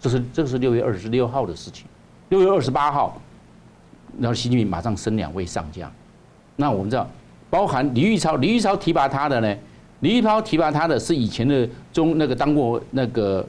[0.00, 1.86] 这是这是六月二十六号的事情，
[2.28, 3.18] 六月二十八号，
[4.20, 5.90] 然后习近平马上升两位上将，
[6.56, 7.08] 那我们知道，
[7.48, 9.56] 包含李玉超，李玉超提拔他的呢，
[10.00, 13.44] 李玉超提拔他的是以前的中那个当过那个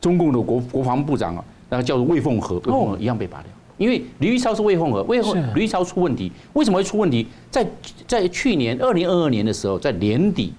[0.00, 3.48] 中共的国国防部长啊，那个叫做魏凤和，魏凤和一样被拔掉，
[3.80, 7.26] 因为李玉超是魏凤和，魏凤李玉超出问题，为什么会出问题？
[7.50, 7.66] 在
[8.06, 10.52] 在去年二零二二年的时候，在年底，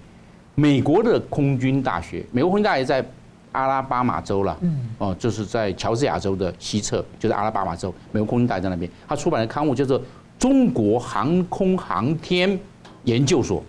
[0.56, 3.06] 美国的空军大学，美国空军大学在。
[3.54, 4.58] 阿拉巴马州了，
[4.98, 8.90] 哦，就是在乔治亚州的西侧，就是阿拉巴马州，美国空军大学在那边。
[9.06, 10.00] 他出版的刊物叫做
[10.40, 12.58] 《中国航空航天
[13.04, 13.62] 研究所》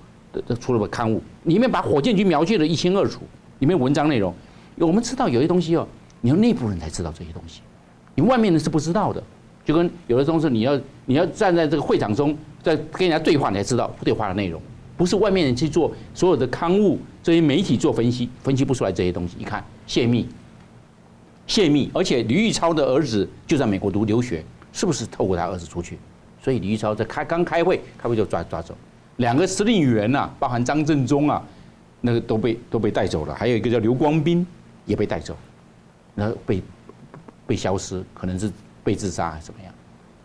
[0.46, 3.22] 的出了个刊物，里面把火箭军描绘的一清二楚。
[3.58, 4.32] 里面文章内容，
[4.78, 5.84] 我们知道有些东西哦，
[6.20, 7.60] 你要内部人才知道这些东西，
[8.14, 9.20] 你外面人是不知道的。
[9.64, 14.60] 就跟有的东西，你要你要站在这个会场中，在跟人家对话，你才知道对话的内容。
[14.96, 19.36] 不是外面人去做所有的刊物，这些媒体做分析，分析不出来这些东西。
[19.38, 20.28] 一看泄密，
[21.46, 25.98] 泄密，而且李玉超的儿子就在美国读留学，是不是透过他儿子出去？
[26.40, 28.76] 所以李玉超在开刚开会，开会就抓抓走
[29.16, 31.42] 两个司令员呐、啊，包含张振中啊，
[32.00, 34.46] 那个都被都被带走了，还有一个叫刘光斌
[34.84, 35.36] 也被带走，
[36.14, 36.62] 然后被
[37.46, 38.50] 被消失，可能是
[38.84, 39.72] 被自杀怎么样，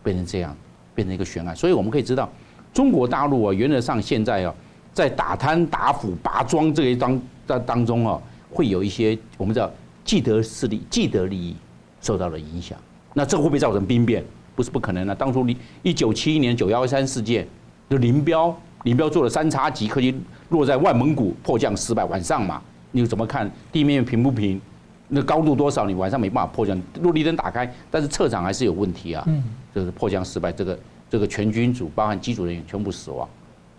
[0.03, 0.55] 变成这样，
[0.95, 1.55] 变成一个悬案。
[1.55, 2.29] 所以我们可以知道。
[2.73, 4.53] 中国大陆啊，原则上现在啊，
[4.93, 9.71] 在打贪打腐拔庄这一当当当中啊，会有一些我们叫
[10.05, 11.55] 既得势力、既得利益
[12.01, 12.77] 受到了影响。
[13.13, 14.23] 那这会不会造成兵变？
[14.55, 15.15] 不是不可能的。
[15.15, 15.47] 当初
[15.81, 17.47] 一九七一年九幺三事件，
[17.89, 20.13] 就林彪，林彪做了三叉戟可以
[20.49, 24.61] 落在外蒙古，迫降失败，晚上嘛，你怎么看地面平不平？
[25.07, 25.85] 那高度多少？
[25.85, 29.23] 你晚上没办法迫降，落地灯打开，但是侧场还是有问题啊。
[29.27, 29.43] 嗯，
[29.73, 30.77] 就是迫降失败这个。
[31.09, 33.25] 这个全军组包含机组人员全部死亡，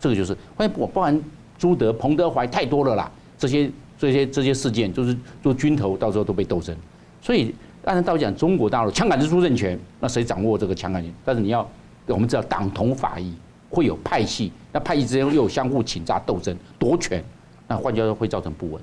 [0.00, 1.22] 这个就是，关键我包含
[1.58, 6.74] 朱德、彭德怀太多了啦，这些这些这些事件就是做军头，到时候都被斗争。
[7.20, 7.54] 所以
[7.84, 11.10] 按照道理讲，中国大陆枪杆子出政权，那谁掌握这个枪杆子？
[11.22, 11.68] 但是你要
[12.06, 13.34] 我们知道党同法异，
[13.68, 17.22] 会有派系，那派系之间又有相互倾轧斗争夺权，
[17.66, 18.80] 那换句话说会造成不稳。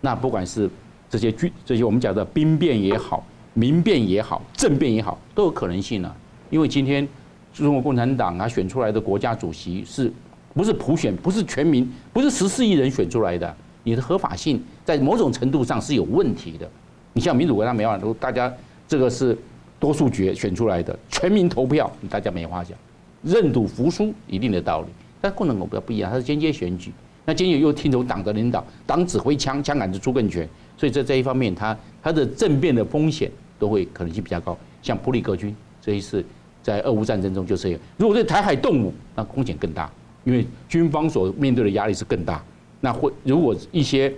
[0.00, 0.70] 那不管是
[1.08, 6.14] 这些军这些我们讲的兵变也好，民变也好，政变也好，都有可能性啊，
[6.50, 7.06] 因为今天。
[7.52, 10.12] 中国共产党啊，选出来的国家主席是
[10.54, 11.14] 不是普选？
[11.18, 13.56] 不是全民，不是十四亿人选出来的。
[13.84, 16.68] 你的合法性在某种程度上是有问题的。
[17.12, 18.52] 你像民主国家没办法，大家
[18.88, 19.38] 这个是
[19.78, 22.76] 多数决选出来的，全民投票，大家没话讲，
[23.22, 24.88] 认赌服输一定的道理。
[25.20, 26.92] 但共产党不不一样，它是间接选举，
[27.24, 34.56] 那间接又听从党的领导，党指挥枪，枪杆子出政权，所以在这一方面，它它的政变的风险都会可能性比较高。
[34.82, 36.24] 像普里格军这一次
[36.62, 39.90] 在俄乌战争中就是，如果对台海动武，那风险更大，
[40.24, 42.42] 因为军方所面对的压力是更大。
[42.80, 44.12] 那会如果一些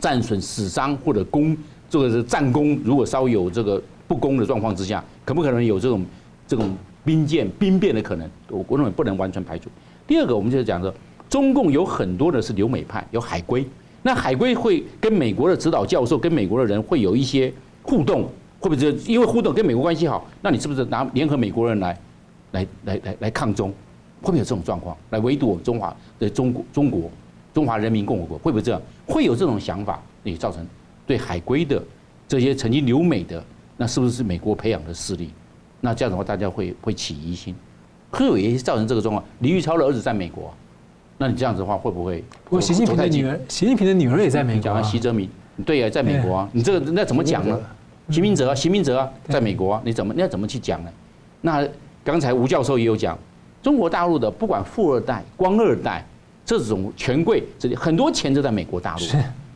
[0.00, 1.56] 战损、死伤或者攻
[1.88, 6.04] 这个是战功，如果稍有这个不公的状况之下，可不可能有这种
[6.46, 8.28] 这种兵舰兵变的可能？
[8.50, 9.70] 我我认为不能完全排除。
[10.06, 10.92] 第二个，我们就是讲说，
[11.30, 13.64] 中共有很多的是留美派，有海归。
[14.02, 18.22] 那海归会跟美国的指导教授、跟美国的人会有一些互动，
[18.60, 20.26] 会不会就因为互动跟美国关系好？
[20.40, 22.00] 那你是不是拿联合美国人来，
[22.52, 23.70] 来来来来抗中？
[24.22, 24.96] 会不会有这种状况？
[25.10, 27.10] 来围堵我们中华的中国中国
[27.52, 28.38] 中华人民共和国？
[28.38, 28.80] 会不会这样？
[29.06, 30.66] 会有这种想法，也造成
[31.06, 31.82] 对海归的
[32.26, 33.42] 这些曾经留美的，
[33.76, 35.30] 那是不是美国培养的势力？
[35.80, 37.54] 那这样的话，大家会会起疑心，
[38.10, 39.24] 会不会造成这个状况？
[39.40, 40.52] 李玉超的儿子在美国。
[41.20, 42.22] 那你这样子的话会不会？
[42.44, 44.62] 不过习近平的女儿，习近平的女儿也在美国。
[44.62, 45.28] 讲习泽明，
[45.66, 46.48] 对呀，在美国啊。
[46.52, 47.58] 你这个那怎么讲呢？
[48.08, 50.90] 习明泽啊，习明泽啊，在美国啊，你怎么你要怎么去讲呢？
[51.40, 51.66] 那
[52.04, 53.18] 刚才吴教授也有讲，
[53.60, 56.06] 中国大陆的不管富二代、官二代
[56.46, 59.00] 这种权贵，这里很多钱都在美国大陆。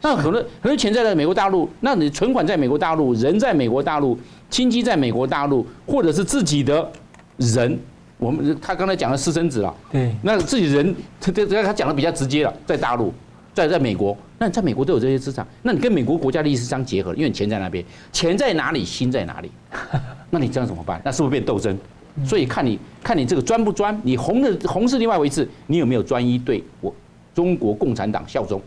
[0.00, 4.18] 那很多很多钱在在美国大陆，那你存款在美国大陆，人在美国大陆，
[4.50, 6.90] 亲戚在美国大陆，或者是自己的
[7.36, 7.78] 人。
[8.22, 13.12] 我们他刚才讲的私生子了，对，那自己人，他他他讲的比较直接了，在大陆，
[13.52, 19.50] 在在美国，那你在美国都有这些资产，那你跟美国国家利益是相结合，因为钱在那边，钱在哪里，心在哪里，
[20.30, 21.02] 那你这样怎么办？
[21.04, 21.76] 那是不是变斗争？
[22.24, 26.94] 所以看你看你这个专不专，你红的红是另外一回事，你有没有专一对我
[27.34, 28.62] 中国共产党效忠？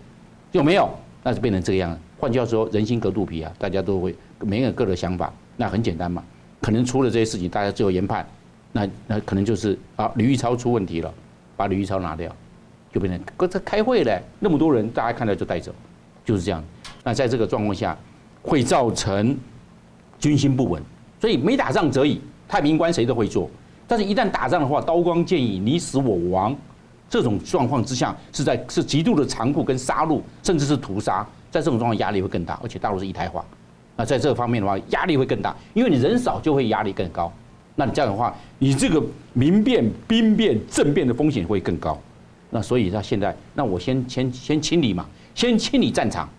[0.51, 0.89] 有没有？
[1.23, 1.97] 那就变成这个样子。
[2.19, 6.21] 换句话说，人心隔肚皮啊，大家都会每个人各的想法，那很简单嘛，
[6.61, 8.27] 可能出了这些事情，大家最后研判。
[8.75, 11.13] 那那可能就是啊，吕玉超出问题了，
[11.55, 12.29] 把吕玉超拿掉，
[12.91, 15.71] 就变成搁在开会嘞，那么多人，大家看到就带走，
[16.25, 16.61] 就是这样。
[17.01, 17.97] 那在这个状况下，
[18.41, 19.37] 会造成
[20.19, 20.83] 军心不稳，
[21.21, 22.19] 所以没打仗则已，
[22.49, 23.49] 太平官谁都会做，
[23.87, 26.53] 但是一旦打仗的话，刀光剑影，你死我亡，
[27.09, 33.45] 这种状况之下，是在是极度的残酷跟杀戮，甚至是屠杀，在这种状况压力会更大，而且大陆是一体化，
[33.95, 37.31] 那在这个方面的话，压力会更大，因为你人少就会压力更高。
[37.75, 39.03] 那你这样的话，你这个
[39.33, 42.01] 民变、兵变、政变的风险会更高。
[42.51, 46.29] 那所以他现在，那我先先先清理嘛，先清理战场，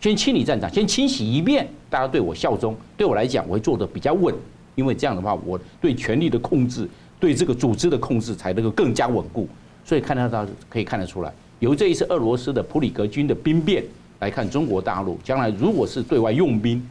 [0.00, 2.74] 先清理战场，先清洗一遍，大家对我效忠。
[2.96, 4.34] 对我来讲，我会做得比较稳，
[4.74, 6.88] 因为这样的话，我对权力的控制，
[7.20, 9.46] 对这个组织的控制才能够更加稳固。
[9.84, 13.84] 所以看得到可以看得出来，由这一次俄罗斯的普里格军的兵变
[14.20, 16.82] 来看，中国大陆将来如果是对外用兵，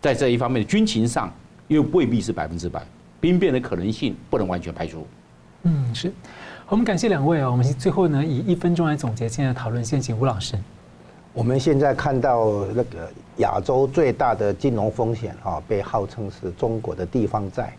[0.00, 1.30] 在这一方面的军情上，
[1.66, 2.82] 又未必是百分之百。
[3.20, 5.06] 兵变的可能性不能完全排除。
[5.62, 6.12] 嗯，是。
[6.68, 7.50] 我们感谢两位啊。
[7.50, 9.84] 我们最后呢，以一分钟来总结今天的讨论。
[9.84, 10.56] 先请吴老师。
[11.32, 17.72] 我们现在看到那个亚洲最大的金融风险啊，被号称是中国的地方债。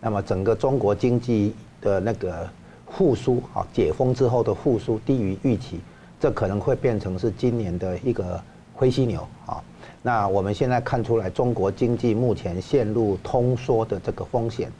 [0.00, 2.48] 那么整个中国经济的那个
[2.90, 5.80] 复苏啊，解封之后的复苏低于预期，
[6.20, 8.40] 这可能会变成是今年的一个
[8.74, 9.62] 灰犀牛啊。
[10.02, 14.70] 那我们现在看出来，中国经济目前陷入通缩的这个风险，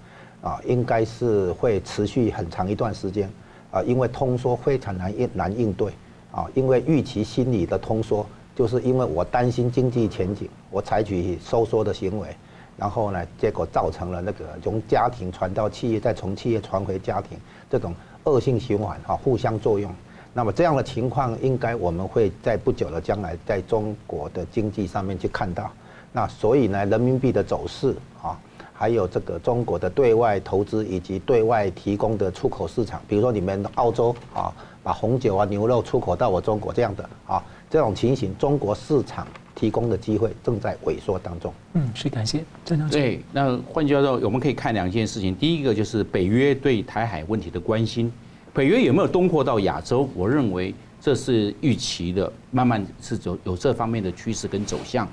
[0.41, 3.29] 啊，应该是会持续很长一段时间，
[3.73, 5.93] 啊，因为通缩非常难应难应对，
[6.31, 12.29] 啊，因为预期心理的通缩，就是因为我担心经济前景，我采取收缩的行为，
[12.77, 17.37] 然后呢，结果造成了那个从家庭传到企业，再从企业传回家庭，
[17.69, 17.93] 这种
[18.23, 19.93] 恶性循环，啊，互相作用。
[20.39, 25.69] 那么这样的情况，应该我们会在不久的将来，在中国的经济上面去看到。
[26.13, 28.39] 那所以呢，人民币的走势啊，
[28.73, 39.27] 还有这个中国的对外投资以及对外提供的出口市场，比如说你们澳洲啊，把红酒啊、牛肉出口到我中国这样的啊，这种情形，中国市场
[39.57, 41.53] 提供的机会正在萎缩当中。
[41.73, 42.93] 嗯，是感谢郑教授。
[42.93, 45.35] 对，那换句话说，我们可以看两件事情。
[45.35, 48.13] 第一个就是北约对台海问题的关心。
[48.59, 50.09] 北约有没有东扩到亚洲？
[50.17, 55.07] 我认为这是预期的，慢慢是走有这方面的趋势跟走向。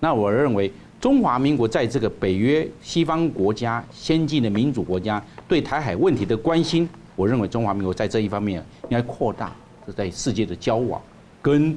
[0.00, 0.70] 那我认为
[1.00, 6.86] 中华民国在这个北约西方国家、先进的民主国家对台海问题的关心，
[7.16, 11.00] 我认为中华民国在这一方面应该扩大这在世界的交往
[11.40, 11.74] 跟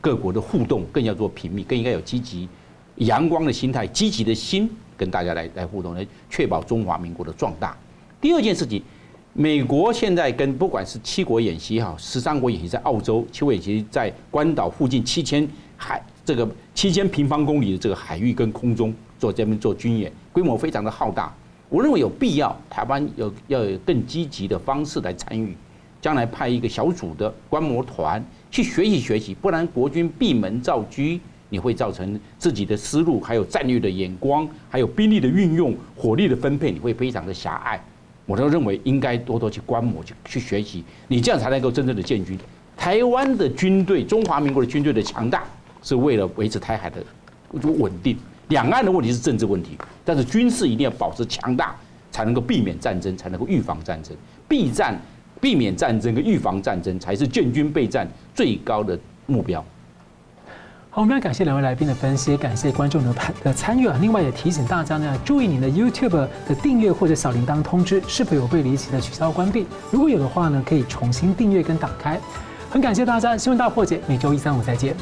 [0.00, 2.48] 各国的互动，更要做频密，更应该有积极、
[2.98, 7.76] 阳光的心态、积极的心跟大家来来互动，来确保中华民国的壮大。
[8.20, 8.80] 第二件事情。
[9.36, 21.34] 美国现在跟不管是七国演习哈，十三国演习在澳洲，七国演习在关岛附近七千海这个七千平方公里的这个海域跟空中做这边做军演，规模非常的浩大。
[21.68, 25.52] 我认为有必要台湾有要有更积极的方式来参与，
[26.00, 31.02] 将来派一个小组的观摩团去学习学习，不然国军闭门造车，
[31.48, 37.84] 你会造成自己的思路，还有战略的眼光，还有兵力的运用、火力的分配，你会非常的狭隘。
[38.26, 42.38] 我都认为应该多多去观摩、去去学习，你这样才能够真正的建军。
[42.76, 45.44] 台湾的军队，中华民国的军队的强大，
[45.82, 47.02] 是为了维持台海的
[47.52, 48.16] 稳定。
[48.48, 51.74] 两岸的问题是政治问题，但是军事一定要保持强大，
[52.10, 54.14] 才能够避免战争，才能够预防战争。
[54.48, 55.00] 避战、
[55.40, 59.64] 避免战争跟预防战争，才是建军备战最高的目标。
[60.94, 63.98] 好，我们要感谢两位来宾的分析，感谢观众的的参与啊。
[64.00, 69.66] 另外也提醒大家呢，注意您的 YouTube 的订阅或者小铃铛通知是否有被离奇的取消关闭。
[69.90, 72.16] 如果有的话呢，可以重新订阅跟打开。
[72.70, 74.94] 很感谢大家，新闻大破解每周一、三、五再见。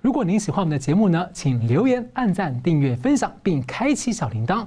[0.00, 4.66] 如果您喜欢我们的节目呢，请留言、按赞、订阅、分享，并开启小铃铛。